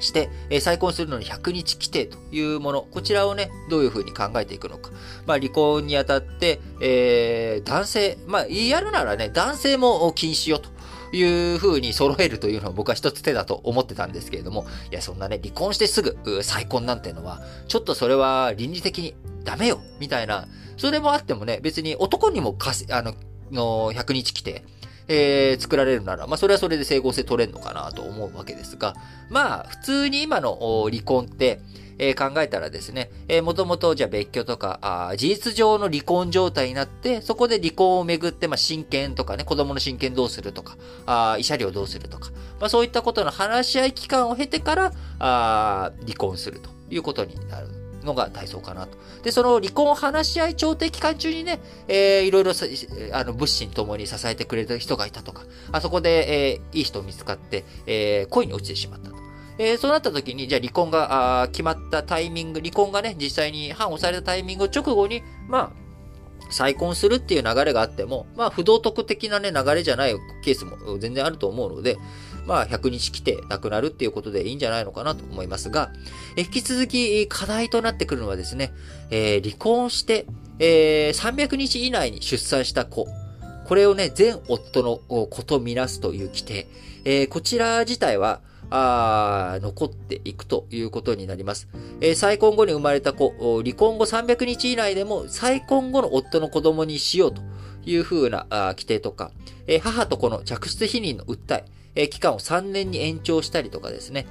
[0.00, 4.90] して、え再婚するのに100日規定というもの、こちらをね、どういうふうに考えていくのか。
[5.26, 10.70] まあ、離婚にあたって、えー、男性、まあ、やるならね、男性も禁止よと。
[11.16, 19.14] いう風に揃えるというのは僕は一つ手だと思ってたんですけれども、いや、そんなね、離婚してすぐ再婚なんてのは、ちょっとそれは倫理的に
[19.44, 20.46] ダメよ、みたいな、
[20.76, 23.14] それもあってもね、別に男にもかせ、あの、
[23.50, 24.64] の100日規定、
[25.08, 28.94] えー、作られるなら、まあ、それはそれで整合性取れるのかなと思うわけですが、
[29.30, 31.60] まあ、普通に今の離婚って、
[31.98, 40.76] えー、考えたらですね、えー、もともとじゃあ別居とか、あ事実上の離婚状態になって、そこで離婚をめぐって、まあ、親権とかね、子供の親権どうするとか、
[41.06, 42.30] あ慰謝料どうするとか、
[42.60, 47.86] まあ、そういったことの話し合い期間を経てから、あ離婚するということになる。
[48.06, 48.96] のが体操かなと。
[49.22, 52.52] で、その離婚話し合い調停期間中にね、えー、いろいろ
[53.12, 55.42] あの物心ともに支えてくれた人がいたとか、
[55.72, 59.16] あそこで、えー、いい人見つかって、えー、恋に落ちてしまったと。
[59.58, 65.86] えー、そうなった時に、じゃあ離婚があ決まったタイミング、離婚がね、実際に判をされたタイミング直後に、まあ、
[66.50, 71.98] 再婚するっていう流れがあっても、まあ、不道徳的なね、流れじゃないケースも全然あると思うので、
[72.46, 75.90] まあ、100日来て亡くなるっていうことでいいんじゃないのかなと思いますが、
[76.36, 78.72] え引き続き課題となってくるのはですね、
[79.10, 80.26] えー、離婚して、
[80.58, 83.06] えー、300日以内に出産した子、
[83.66, 86.68] これをね、全夫の子とみなすという規定、
[87.04, 88.40] えー、こちら自体は、
[88.70, 91.68] あ残っていくということになります。
[92.00, 97.42] えー、再婚後に生まれた子、離婚後300日以内でも再婚後の夫の子供にしようと
[97.84, 99.30] いうふうな規定とか、
[99.66, 101.64] えー、母と子の着出否認の訴え、
[101.94, 104.26] え期間を3年に延長したりとかですね。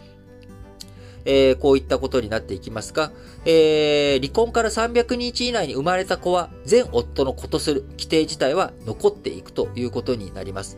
[1.25, 3.11] えー、こういったことになっていきますが、
[3.45, 10.77] えー、離婚から300日以内に生まれた子は、全夫の子とする規定自体は残っていくということになります。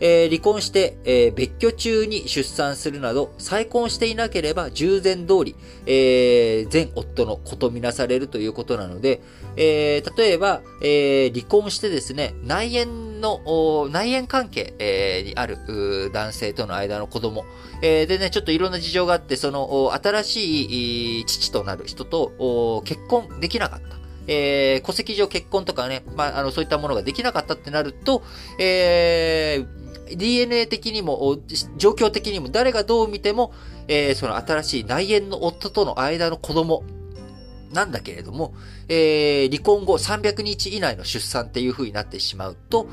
[0.00, 9.20] えー、離婚して、えー、別居中に出産するなど、再婚していなければ従前通り、えー、前夫の子とみなされるということなので、
[9.56, 17.44] えー、例えば、えー、離婚してですね、内縁の、内縁関係、えー、にある男性との間の子供、
[17.82, 24.04] えー、でね、ちょっといろんな事情があって、その、新しい父となる人と結婚できなかった。
[24.26, 28.22] えー、戸籍上結婚とかね、まあ、あの、そういったものができなかったってなると、
[28.58, 31.38] えー、DNA 的にも、
[31.76, 33.52] 状況的にも、誰がどう見ても、
[33.88, 36.84] えー、その新しい内縁の夫との間の子供
[37.72, 38.54] なんだけれども、
[38.88, 42.88] えー、離婚後300日以内の出産っていう風になってしまうと、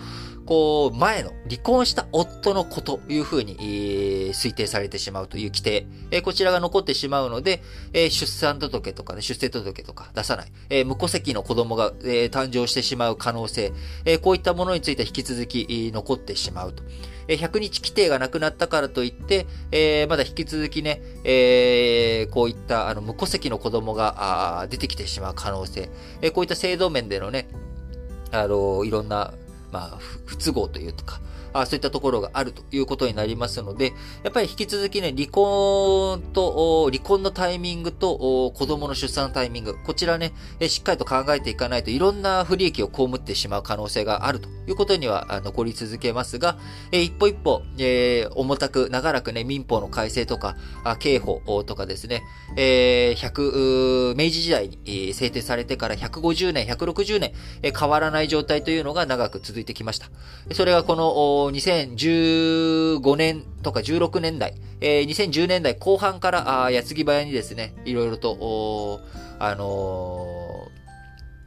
[0.52, 13.72] こう、前の離婚した夫の子というふうに、えー、推定されてしまうという規定、えー、こちらが残ってしまうので、えー、出産届とかね、出生届とか出さない、え、無戸籍の子供が、え、誕生してしまう可能性、
[14.04, 16.84] え、こういったものについて引き続き、えー、残ってしまうと。
[17.30, 25.90] え、100日規定がなくなったからといって、え、まだ引き続きね、え、こういったあの無戸籍の子供が出てきてしまう可能性、
[26.22, 27.48] え、こういった制度面でのね、
[28.34, 29.34] あの、いろんな
[29.72, 31.20] まあ、不都合というか、
[31.54, 33.94] あそういったところがあるということになりますので、
[34.24, 40.34] やっぱり引き続きね、離婚と、離婚のタイミングと、子供の出産のタイミング、こちらね、
[40.68, 46.58] しっかりと考えていかないといろんな不利益を被ってしまう可能性があるということには残り続けますが、
[46.92, 50.56] 一歩一歩、えー、重たく長らくね、民法の改正とか、
[51.00, 52.24] 刑法とかですね、
[52.56, 57.34] えー、100、明治時代に制定されてから150年、160年、
[57.78, 60.08] 変わらない状態というのが長く続いてきました。
[60.54, 69.02] それがこの2015年とか16年代、えー、2010年代後半から、あ矢継ぎ早にですね、いろいろと、
[69.40, 70.68] あの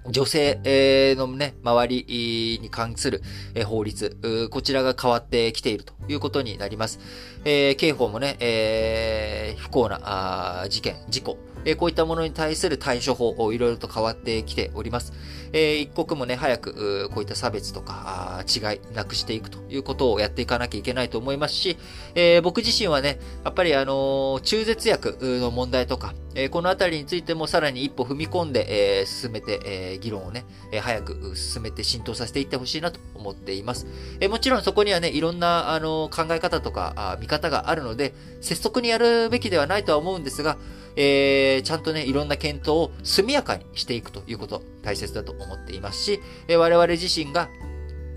[0.04, 3.22] ー、女性のね、周りに関する
[3.66, 6.98] 法律、こちらが変わってきているということになります。
[7.44, 15.12] えー、刑法もね、えー、不幸な事件、事故、えこういったものに対する対処法を、いろいろと変わってきております。
[15.52, 21.76] え一刻もね、早く、こういった差別とか、違い、なくしていくということをやっていかなきゃいけないと思いますし、
[22.14, 33.86] え僕自身はね、やっぱりあの中絶薬の問題とか、えこのあたりについてもさらに一歩踏み込んで、え進めて、え議論をね、え早く進めて浸透させていってほしいなと思っています。
[34.20, 40.56] えもちろんそこにはね、いろんな、あの考え方とか、見方があるので、拙速にやるべきではないとは思うんですが、
[40.96, 47.48] えー、ちゃんとね、いろんな検討を速やかにしていくということ、大切だと思っていますし、え、我々自身が、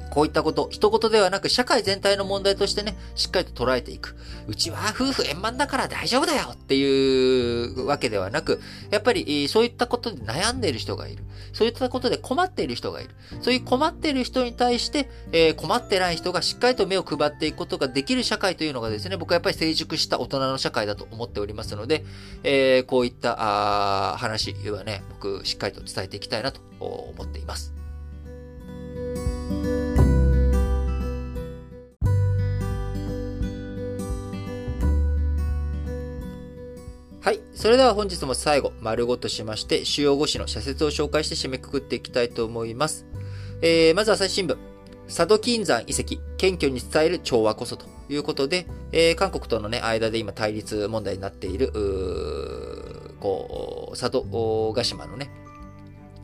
[0.10, 4.16] こういったこと、一言ではなく社会全体の問題としてね、しっかりと捉えていく。
[4.47, 11.24] うちは夫婦円満だから大丈夫だよっていうわけではなく、やっぱりそういったことで悩んでいる人がいる。
[11.53, 13.12] そういったことで困っている人がいる。
[13.41, 22.05] そういう困っている人に対して、えー、困ってない人がしっかりと目を配っていくことができる社会というのがですね、僕はやっぱり成熟した大人の社会だと思っておりますので、
[22.43, 27.76] えー、こういった話はね、僕しっかりと伝えていきたいなと思っています。
[37.28, 37.41] はい。
[37.53, 43.05] それでは本日も最後、丸ごとしまして、主要5紙の社説を紹介して締めくくっていきたいと思います。
[43.61, 44.55] えー、まず朝日新聞。
[45.07, 51.73] 佐渡金山遺跡、謙虚に伝える調和こそということで、えー、韓国とのね、間で今対立問題になっている、
[53.19, 55.30] こう、佐渡ヶ島のね、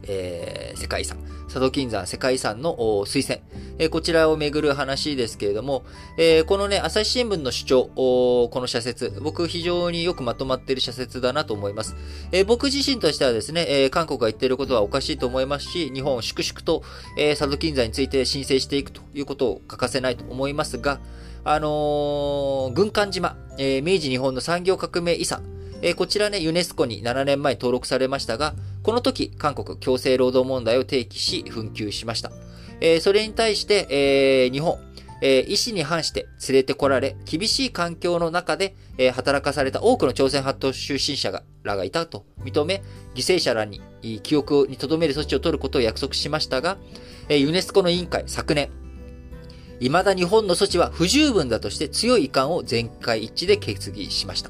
[0.08, 2.76] えー、世界遺産、佐渡金山世界遺産の
[3.06, 3.40] 推薦、
[3.78, 5.84] えー、こちらをめぐる話ですけれども、
[6.18, 11.96] えー、このね、朝日新聞の主張、この社説、僕非常によくまとまっている社説だなと思います。
[12.32, 16.84] え、僕自身としてはですね、え、韓国が言っていることはおかしいと思いますし、日本を粛々と、
[17.18, 21.00] え、佐渡金山について申請していくということを欠かせないと思いますが、
[21.44, 25.44] あの、軍艦島、え、明治日本の産業革命遺産、
[25.82, 32.32] え、こちらね、ユネスコに7年前登録されましたが、この時、韓国強制労働問題を提起し、紛糾しました。
[32.82, 34.78] えー、それに対して、えー、日本、
[35.22, 42.84] えー、意思に反して連れてこられ、厳しい環境の中で、えー、働かされた多くの朝鮮半島出身者がらがいたと認め、
[43.16, 43.82] 犠牲者らに
[44.22, 46.78] 記憶に留める措置を取ることを約束しましたが、
[47.30, 48.70] えー、ユネスコの委員会昨年、
[49.80, 54.50] 未だ日本の措置は不十分だとして強い遺憾を全会一致で決議しました。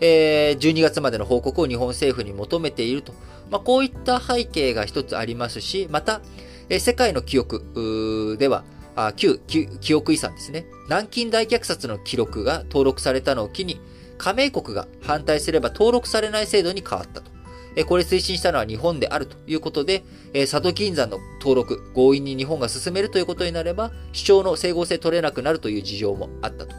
[0.00, 3.12] えー、12月までの報告を日本政府に求めていると。
[3.50, 6.20] まあ、こういった背景が一つありますし、また、
[6.68, 8.64] え、世界の記憶では、
[8.96, 9.40] あ旧
[9.80, 10.66] 記憶遺産ですね。
[10.84, 13.80] 南京大虐殺の記録が登録されたのを機に、
[14.18, 17.34] 加盟国が反対すれば登録されない制度に変わったと。
[17.76, 26.74] えこれ推進したのは日本であるということで、佐渡金山の登録、強引に日本が進めるということになれば、主張の整合性取れなくなるという事情もあったと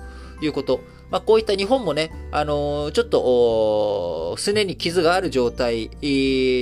[0.46, 0.82] いうこと。
[1.12, 5.90] まあ、こういった日本もね、あのー、ちょっと、すねに傷がある状態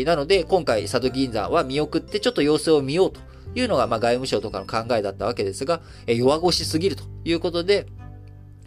[0.05, 3.21] なので、今回、佐渡銀山は見送ってちょっと様子を見ようと
[3.55, 7.87] いうのが、まあ、外務省とかの考えだったわけですが、え弱腰すぎるということで、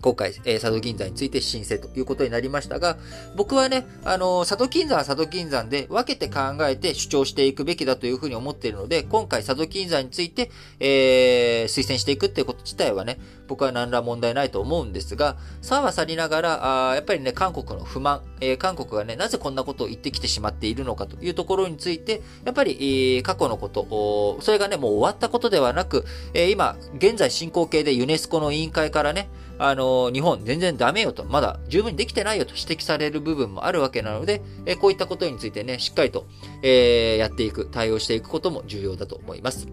[0.06, 2.96] 今回、えー、佐渡金山について申請ということになりましたが、
[3.34, 22.76] 僕はね、あのー、佐渡金山は佐渡金山で分けて考えて主張していくべきだというふうに思っているので、今回佐渡金山について、えー、推薦していくっていうこと自体はね、僕は何ら問題ないと思うんですが、さはさりながら、あやっぱりね、韓国の不満、えー、韓国がね、なぜこんなことを言ってきてしまっているのかというところについて、やっぱり、
[23.16, 29.28] えー、過去のこと、それがね、もう終わったことではなく、えー、今、現在進行形でユネスコの委員会からね、
[29.58, 36.26] あの、日本全然ダメよと、まだ十分にできてないよと指摘される部分もあるわけなので、えこういったことについてね、しっかりと、
[36.62, 39.66] えー、やっていく、対応していくことも重要だと思います。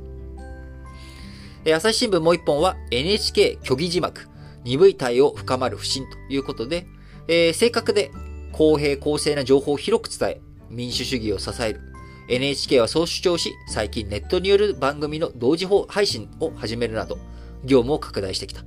[1.65, 4.27] え朝日新聞もう一本は NHK 虚偽字幕、
[4.63, 6.87] 鈍い対応深まる不信ということで、
[7.27, 8.11] えー、正確で
[8.51, 11.81] 公平公正な情報を広く伝え、民主主義を支える。
[12.29, 17.17] NHK はそう主張し、最近ネットによる番組の同時配信を始めるなど、
[17.65, 18.63] 業務を拡大してきた。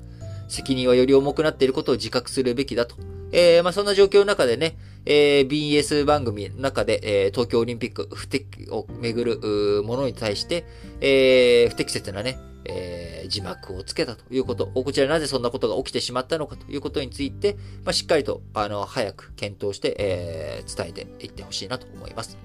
[0.49, 2.97] 責任はより重くなっていることを自覚するべきだと。
[3.33, 10.65] えー、まあ、そんな状況の中でね、えー、BS 番組の中で、えー、東京オリンピック不適をめぐるものに対して、
[11.01, 22.39] えー、不適切なね、えー、字幕をつけたということ、こちらなぜそんなことが起きてしまったのかということについて、まあ、しっかりと、あの、早く検討して、えー、伝えていってほしいなと思います。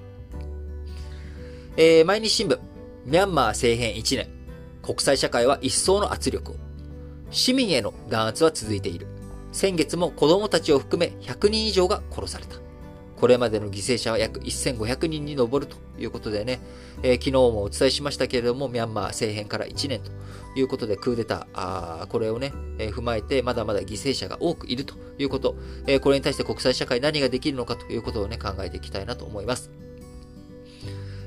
[1.78, 2.60] えー、毎日新聞、
[3.06, 4.28] ミャンマー政変1年、
[4.82, 6.71] 国際社会は一層の圧力を。
[7.32, 9.08] 市民への弾圧は続いている。
[9.54, 12.58] 先月も子供たちを含め100人以上が殺された。
[13.16, 16.60] これまでの犠牲者は約1500人に上るということでね、
[17.04, 20.12] えー、昨日もお伝えしましたけれども、ミャンマー政変から1年と
[20.60, 25.56] いうことでクーデター、あーこれをね、えー、踏まえてまだまだ犠牲者が多くいるということ、
[25.88, 29.70] えー、これに対して国際社会何ができるのかということをね、考えていきたいなと思います。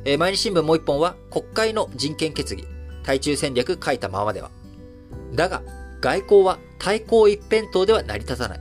[0.05, 2.67] え毎日新聞もう一本は、国会の人権決議、
[3.05, 4.51] 対中戦略書いたままでは。
[5.33, 5.63] だが、
[6.05, 8.61] 外交は対抗一辺倒では成り立たない。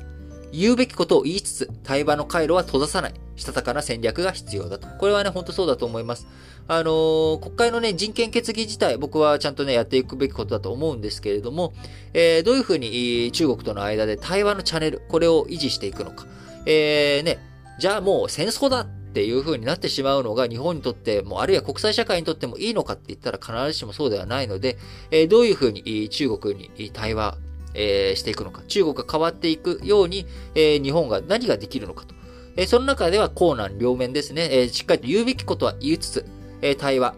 [0.54, 3.14] 言うべきことを言いつつ、対話の回路は閉ざさない。
[3.36, 4.88] したたかな戦略が必要だと。
[4.88, 6.26] これはね、ほんとそうだと思います。
[6.70, 11.74] あのー、国会のね、人権決議自体、僕はちゃんとね、やっていくべきことだと思うんですけれども、
[12.14, 16.26] えー、どういうふうに中国との間で対話のチャンネル、これを維持していくのか。
[16.66, 17.40] えー、ね、
[17.78, 24.80] じゃあもう戦争だっていう風になってしまうのが日本にとっても、あるいは国際社会にとってもいいのかって言ったら必ずしもそうではないので、
[25.12, 27.38] えどういう風に中国に対話、
[27.76, 32.16] えしていくのか、中国が変わっていくように、え日本が何ができるのかと。
[32.56, 36.26] えその中では、高難両面ですね、えしっかりと言うべきことは言いつつ、
[36.64, 37.14] え対話、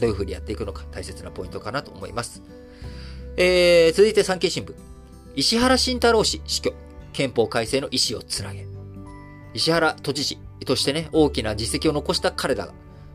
[0.00, 2.42] どういう風にやっていくのか大切なポイントかなと思います。
[3.36, 4.74] えー、続いて産経新聞。
[5.36, 6.74] 石原慎太郎氏死去。
[7.12, 8.66] 憲法改正の意思をつなげ。
[9.54, 12.72] 石原都知事としてね、大きな実績を残した彼だが、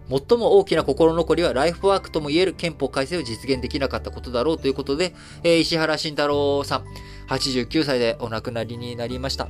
[0.09, 5.13] 最も大きな心残りはライフワークとも言える憲法改正を実現できなかったことだろうということで、
[5.43, 6.85] えー、石原慎太郎さん、
[7.29, 9.47] 89歳でお亡くなりになりました。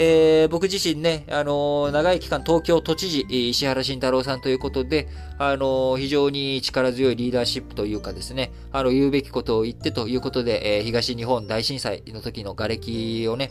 [0.00, 5.08] えー、僕自身ね、あのー、長い期間東京都知事、石原慎太郎さんということで、
[5.38, 13.50] あのー、非常に力強いリーダーシップというかですね、あの、言うべきことを言ってということで、え東日本大震災の時の瓦礫をね、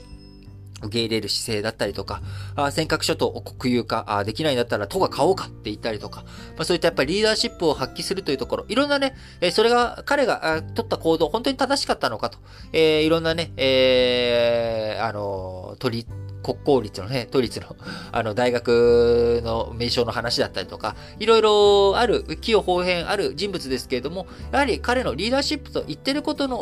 [0.79, 2.21] 受け入れる姿勢だったりとか、
[2.55, 6.23] あ尖閣諸島を国有化あできないんだったら都が買おうかって言ったりとか、
[6.55, 12.37] まあ、そういったやっぱりリーダーシップを発揮するというところ、いろんなね、えー、それが彼が取った行動、本当に正しかったのかと、
[12.73, 16.07] えー、いろんなね、えー、あの、取り、
[16.43, 17.75] 国公立のね、都立の、
[18.11, 26.57] あの、大学の名称の話だったりとか、いろいろある、器用方変ある人物ですけれども、やはり彼のリーダーシップと言ってることの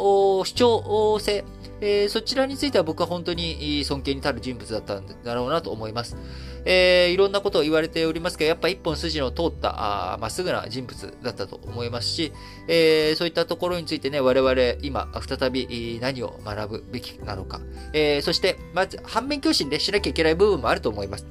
[0.46, 1.44] 主張性、
[1.82, 6.16] えー、そちらについては僕は本当に尊敬に足る人物だったんだろうなと思います。
[6.68, 12.34] えー、いろんなことを言われておりますけど、やっぱ一本筋の通ったまっすぐな人物だったと思いますし、
[12.68, 17.62] えー、そういったところについてね、我々今再び何を学ぶべきなのか、
[17.94, 21.26] えー、そしてまず反面教師でしなきゃいけない部分もあると思います。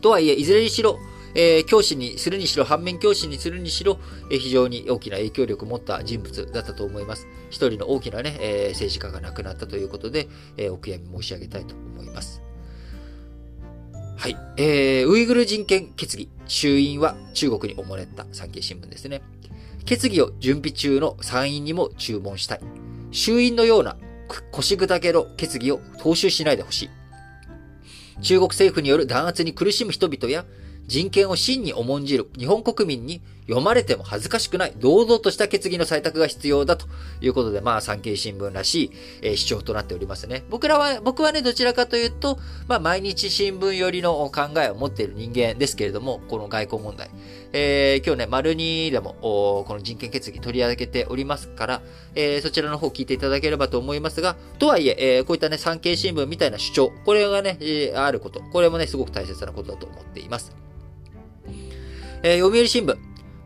[0.00, 0.98] とはいえ、いずれにしろ、
[1.34, 3.98] えー、教師にするにしろ、反面教師にするにしろ、
[4.30, 7.26] えー、非常に大きな影響力を持った人物だったと思います。
[7.50, 12.42] 一人の大きなね、えー、政治家が亡くなったということで、えお悔やみ申し上げたいと思います。
[14.16, 14.36] はい。
[14.56, 16.28] えー、ウイグル人権決議。
[16.46, 19.22] 衆院は中国におもねった産経新聞ですね。
[19.84, 22.60] 決議を準備中の参院にも注文したい。
[23.10, 23.96] 衆院のような
[24.52, 26.90] 腰砕けの決議を踏襲しないでほしい。
[28.20, 30.44] 中国政府による弾圧に苦しむ人々や
[30.86, 36.86] 人権を真に重んじる日本国民に読まれても恥ずかしくない、堂々とした決議の採択が必要だと
[37.20, 38.90] いうことで、まあ、産経新聞らしい、
[39.22, 40.44] えー、主張となっておりますね。
[40.48, 47.10] 僕らは、僕はね、どちらかというと、まあ、毎日新聞寄りの考えを持っている人間ですけれども、この外交問題。
[47.52, 51.82] えー、今日ね、丸2でも、この人権決議取り上げておりますから、
[52.14, 60.61] えー、そちらの方聞いていただければと思いますが、とはいえ、えー、こういったね、産経新聞みたいな主張、これがね、えー、あること、これもね、すごく大切なことだと思っています。
[62.24, 62.96] えー、読売新聞、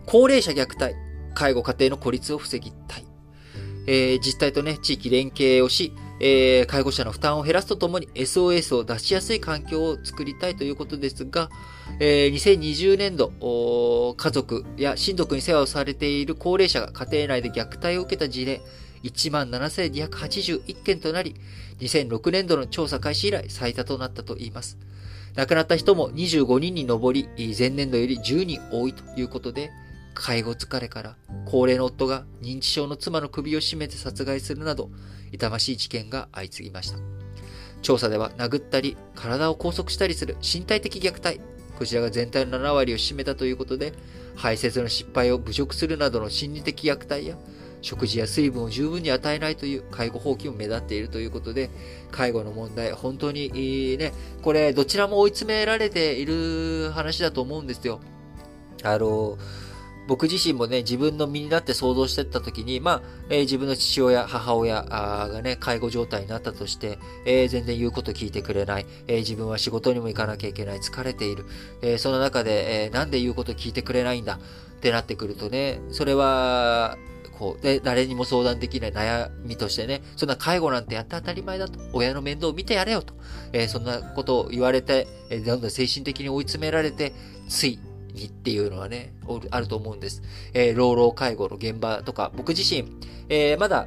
[0.04, 0.96] 高齢者虐待、
[1.34, 3.06] 介護家庭の孤立を防ぎたい。
[3.86, 11.48] えー、自治体とね、地域連携をし、えー、介護者の負担を減らすとともに SOS を出しやすい環境を作りたいということですが、
[12.00, 18.60] えー、2020年度、家族や親族に世話をされている高齢者が家庭内で虐待を受けた事例、
[19.04, 21.34] 17,281件となり、
[21.80, 24.76] 2006年度の調査開始以来最多となったといいます。
[25.36, 29.70] 亡くなった人も25人に上り、前年度より10人多いということで、
[30.14, 34.90] 介護疲れから高齢の夫が認知症の妻の首を絞めて殺害するなど、
[35.32, 36.98] 痛ましい事件が相次ぎました。
[37.82, 41.40] 調査では殴ったり、体を拘束したりする身体的虐待、
[41.78, 43.92] こちらが全体の7割を占めたということで、
[44.36, 47.36] 排泄の失敗を侮辱するなどの心理的虐待や、
[47.82, 51.70] 食事や水分を十分に与えないという介護放棄も目立っているということで、
[52.10, 54.12] 介護の問題、本当に、ね、
[54.42, 58.00] これ、どちらも追い詰められている話だと思うんですよ。
[58.82, 59.38] あの、
[60.06, 71.44] 僕自身もね、自分の身になって想像してった時に、まあ、えー、自分の父親、母親がね、介護状態になったとして、えー、全然言うこと聞いてくれない、えー、自分は仕事にも行かなきゃいけない、疲れている、
[71.82, 76.96] えその中で、えなんで言うこと聞いてくれないんだってなってくるとね、それは、
[77.38, 83.14] こう、で、誰にも相談できない悩みとしてね、そんな介護なんてやって当たり前だと、親の面倒を見てやれよと、
[83.52, 87.12] えー、そんなことを言われて、えー、どんどん精神的に追い詰められて、
[87.48, 87.78] つい
[88.14, 89.14] にっていうのはね、
[89.50, 90.22] あると思うんです。
[90.54, 92.88] えー、老老介護の現場とか、僕自身、
[93.28, 93.86] えー、まだ、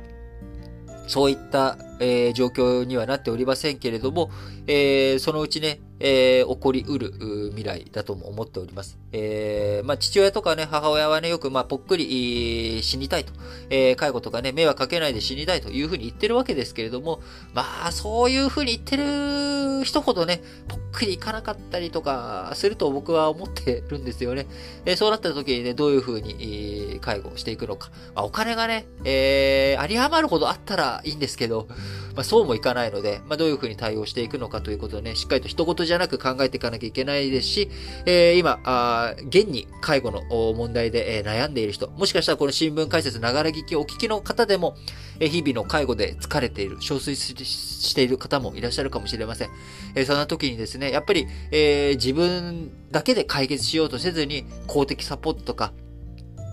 [1.08, 4.32] そういった、えー、状況にはなっておりませんけれども、
[4.68, 7.12] えー、そのうちね、えー、起こりうる
[7.50, 8.98] 未来だとも思っております。
[9.12, 13.34] えー、まあ、父親とかね、母親はね、よく、まあ、ぽっくり死にたいと、
[13.70, 17.22] えー、介護とかね、迷惑かけないで死にたいというふうに言ってるわけですけれども、
[17.54, 24.48] まあ、そういうふうに言ってる人ほどね、ぽっくりいかなかったりとかすると僕は思ってるんですよね。
[24.86, 27.92] えー、そうなった時にね、どういうふうに、介護していくのか。
[28.16, 31.68] まあ、お金がね、えー、あり余るほどあったらいいんですけど、
[32.16, 37.70] まあ、そうもいかないので、まあ、どういうふうに対応していくのかということをね、しっかりと一言じゃなく考えていかなきゃいけないですし、
[38.06, 40.22] えー、今、あ現に介護の
[40.54, 44.76] 問題で、え、悩んでいる人、もしかしたらこの新聞解説ながら聞きをお聞きの方でも、
[45.20, 49.50] え、日々の介護で疲れている、憔悴している方もいらっしゃるかもしれません。
[49.96, 55.74] えー、そんな時にですね、やっぱり、えー、自分だけで解決しようとせずに、公的サポートとか、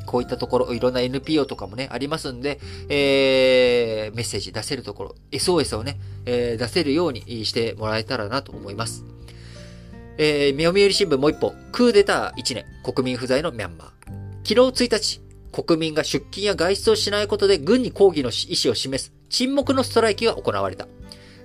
[0.07, 9.05] こういったところ、いろんな NPO とかもね、ありますんで、えー、メッセージ出せるところ、SOS をね、えー、出せるようにしてもらえたらなと思います。
[10.19, 13.89] えー、読売新聞もう一本、クーデター1年、国民不在のミャンマー。
[14.45, 15.21] 昨日1日、
[15.53, 20.87] 国民が出勤や外出をしないことで軍に抗議の意思を示す沈黙のストライキが行われた。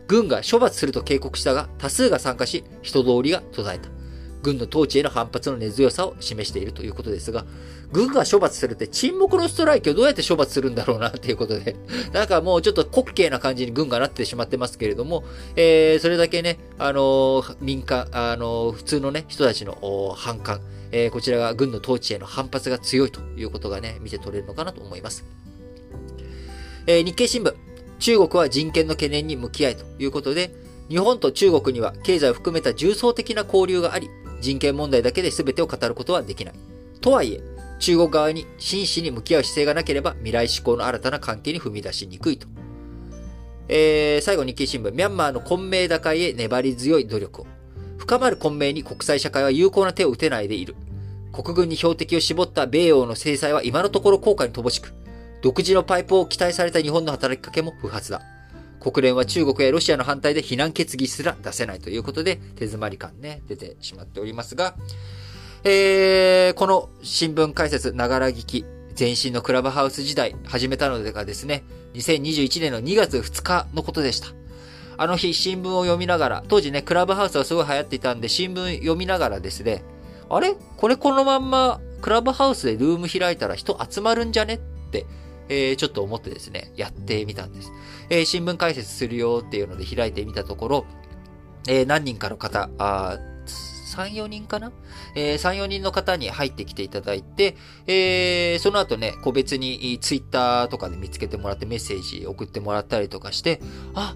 [0.07, 4.00] 軍が処罰すると警告したが、多数が参加し、人通りが途絶えた。
[4.41, 7.45] 軍の統治への反発の根強さを示しているということですが、
[7.91, 11.75] 軍が処罰するって沈黙のストライキをどうやって処罰するんだろうなっていうことで、
[12.13, 15.23] なんかもうちょっと滑稽な感じに軍がなってしまってますけれども、
[15.55, 20.61] えー、それだけね、あのー、民間、あのー、普通のね、人たちの反感、
[20.91, 25.25] えー、こちらが軍の統治への反発が強いということがね、見て取れるのかなと思います。
[26.87, 27.53] えー、日経新聞、
[27.99, 30.51] 中国は人権の懸念に向き合いということで、
[30.89, 34.09] 日本と中国には経済を含めた重層的な交流があり、
[34.41, 36.53] 人権問題だけで全てを語ることはできない。
[36.99, 37.41] とはいえ、
[37.79, 42.47] 中国側に真摯に向き合う姿勢がなければ未来志向の新たな関係に踏み出しにくいと。
[43.69, 47.47] えー、最後日経新聞、ミャンマーの混迷打開へ粘り強い努力を。
[47.97, 50.75] 深まる混迷に国際社会は有効な手を打てないでいる。
[51.31, 54.93] 国軍に標的を絞った米欧の制裁は今のところ効果に乏しく、
[55.41, 58.21] 独自のパイプを期待された日本の働きかけも不発だ。
[58.81, 64.75] 国連は中国やロシアの反対で非難決議すら出せないということで、手詰まり感ね、出てしまっておりますが、
[65.63, 68.65] えー、この新聞解説、ながら聞き、
[68.99, 71.63] 前身のクラブハウス時代始めたのでがですね、
[71.93, 74.29] 2021年の2月2日のことでした。
[74.97, 79.83] あの日、新聞を読みながら、当時ね、クラブハウスはすごい流行っていたんで、新聞読みながらですね、
[80.29, 80.55] あれ？
[80.77, 84.55] これこのまんま、クラブハウスでルーム開いたら人集まるんじゃね？
[84.55, 84.59] っ
[84.91, 85.05] て、
[85.49, 87.71] えー、ちょっと思ってですね、やってみたんです。
[88.09, 90.85] えー、新聞解説するよっていうので開いてみたところ、
[91.67, 93.19] えー、何人かの方、あ
[93.91, 94.71] 3、4人かな？
[95.15, 103.59] えー、3、4人の方に入ってきていただいて、えー、その後ね、個別にツイッターとかで見つけてもらってメッセージ送ってもらったりとかして、
[103.93, 104.15] あ、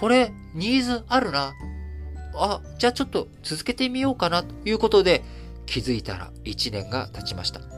[0.00, 1.54] これ、ニーズあるな。
[2.34, 5.22] あ、じゃあちょっと続けてみようかなということで、
[5.66, 7.73] 気づいたら1年が経ちました。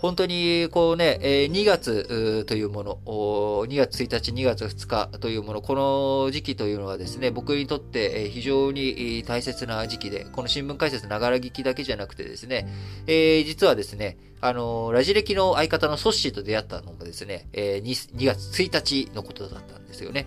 [0.00, 12.66] 本当に、こうね、2月というもの、2月1日、2月2日というもの、この時期というのはですね、僕にとって非常に大切な時期で、この新聞解説ながら聞きだけじゃなくてですね、
[13.06, 17.82] えー、実はですね、あの、ラジ歴の相方のソッシーと出会ったのもですね、2
[18.24, 20.26] 月1日のことだったんですよね。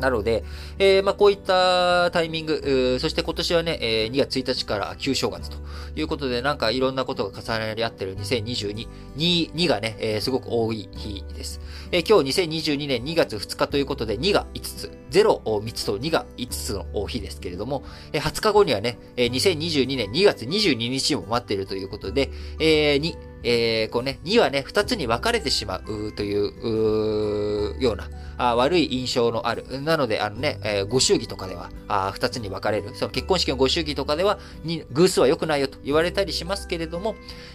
[0.00, 0.44] なので、
[0.78, 5.56] えー、まあ、こういったタイミング、そして今年はね、えー、2月1日から旧正月と
[5.94, 11.60] いうことで、なんかいろんなことが重なり合ってる2022、2、2がね、えー、すごく多い日です。
[11.92, 29.64] えー、今日2022年2月2日ということで、2が5つ、0を、3つと2が5つの日ですけれども、えー、20日後にはね、えー、2022年2月22日も待っているということで、えー、2、えー、こうね、2はね、2つに分かれてしまうという、うような、あ悪い印象のある。
[29.82, 32.94] なので、あのね、えー、ご祝儀とかでは、あ二つに分かれる。
[32.94, 34.38] その結婚式のご祝儀とかでは、
[34.92, 37.14] 偶数は良くないよと言われたりしますけれども、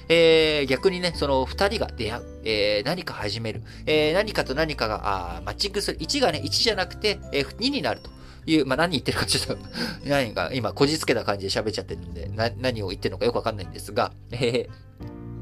[0.09, 2.23] えー、逆にね、その二人が出会う。
[2.43, 3.61] えー、何か始める。
[3.85, 5.01] えー、何かと何かが、
[5.37, 5.97] あマッチングする。
[5.99, 8.17] 1がね、1じゃなくて、えー、2になると。
[8.47, 9.57] いう、まあ、何言ってるかちょっと
[10.07, 14.86] 何か、今、こじつけた感じで喋っちゃってるんで、な、何を言ってるのかよくわかんないんですが、えー、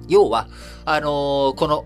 [0.08, 0.48] 要は、
[0.86, 1.86] あのー、この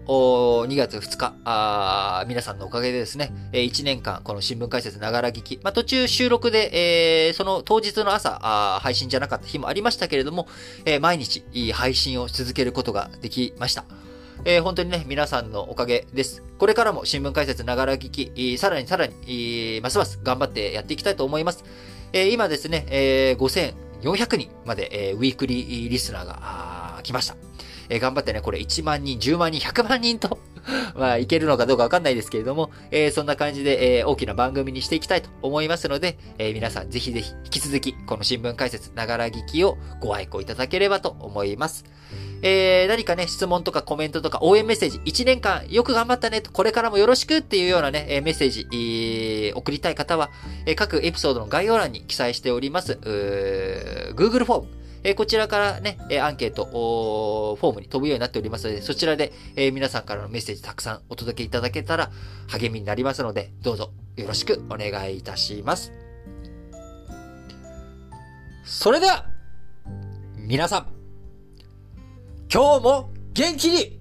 [0.68, 10.48] 2月2日、皆さんのおかげでですね、1年間、この新聞解説ながら聞き、まあ、途中収録で、えー、その当日の朝あ、配信じゃなかった日もありましたけれども、
[10.86, 11.44] えー、毎日
[11.74, 13.86] 配信を続けることができました。
[14.46, 16.44] えー、本当にね、皆さんのおかげです。
[16.58, 21.64] これからも新聞解説ながら聞き、さらにさらに、ますます頑張ってやっていきたいと思います。
[22.14, 27.36] えー、今ですね、えー、5400人まで、えー、ウィークリーリスナーが来ました。
[27.90, 30.40] え、頑張ってね、これ1万人、10万人、100万人と
[30.96, 41.86] まあ、いけるのかどうかわかんないですけれども、え、そんな感じで、え、大きな番組にしていきたいと思いますので、え、皆さんぜひぜひ引き続き、この新聞解説、ながら聞きをご愛顧いただければと思います。
[42.42, 50.30] えー、何かね、質問とかコメントとか応援メッセージ、1年間よく頑張ったねと、これからもよろしくっていうようなね、えメッセージ、えー、送りたい方は、
[50.66, 52.94] え各エピソードの概要欄に記載しております、
[54.16, 62.12] Google フォーム、えこちらからね、えアンケート、フォームに飛ぶようになっておりますので、そちらで、え皆さんからのメッセージたくさんお届けいただけたら
[62.48, 65.92] 励みになりますので、どうぞよろしくお願いいたします。
[68.66, 69.26] それでは、
[70.36, 70.88] 皆さん、
[72.52, 74.00] 今日も元気に、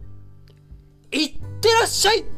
[1.11, 2.38] いってらっしゃい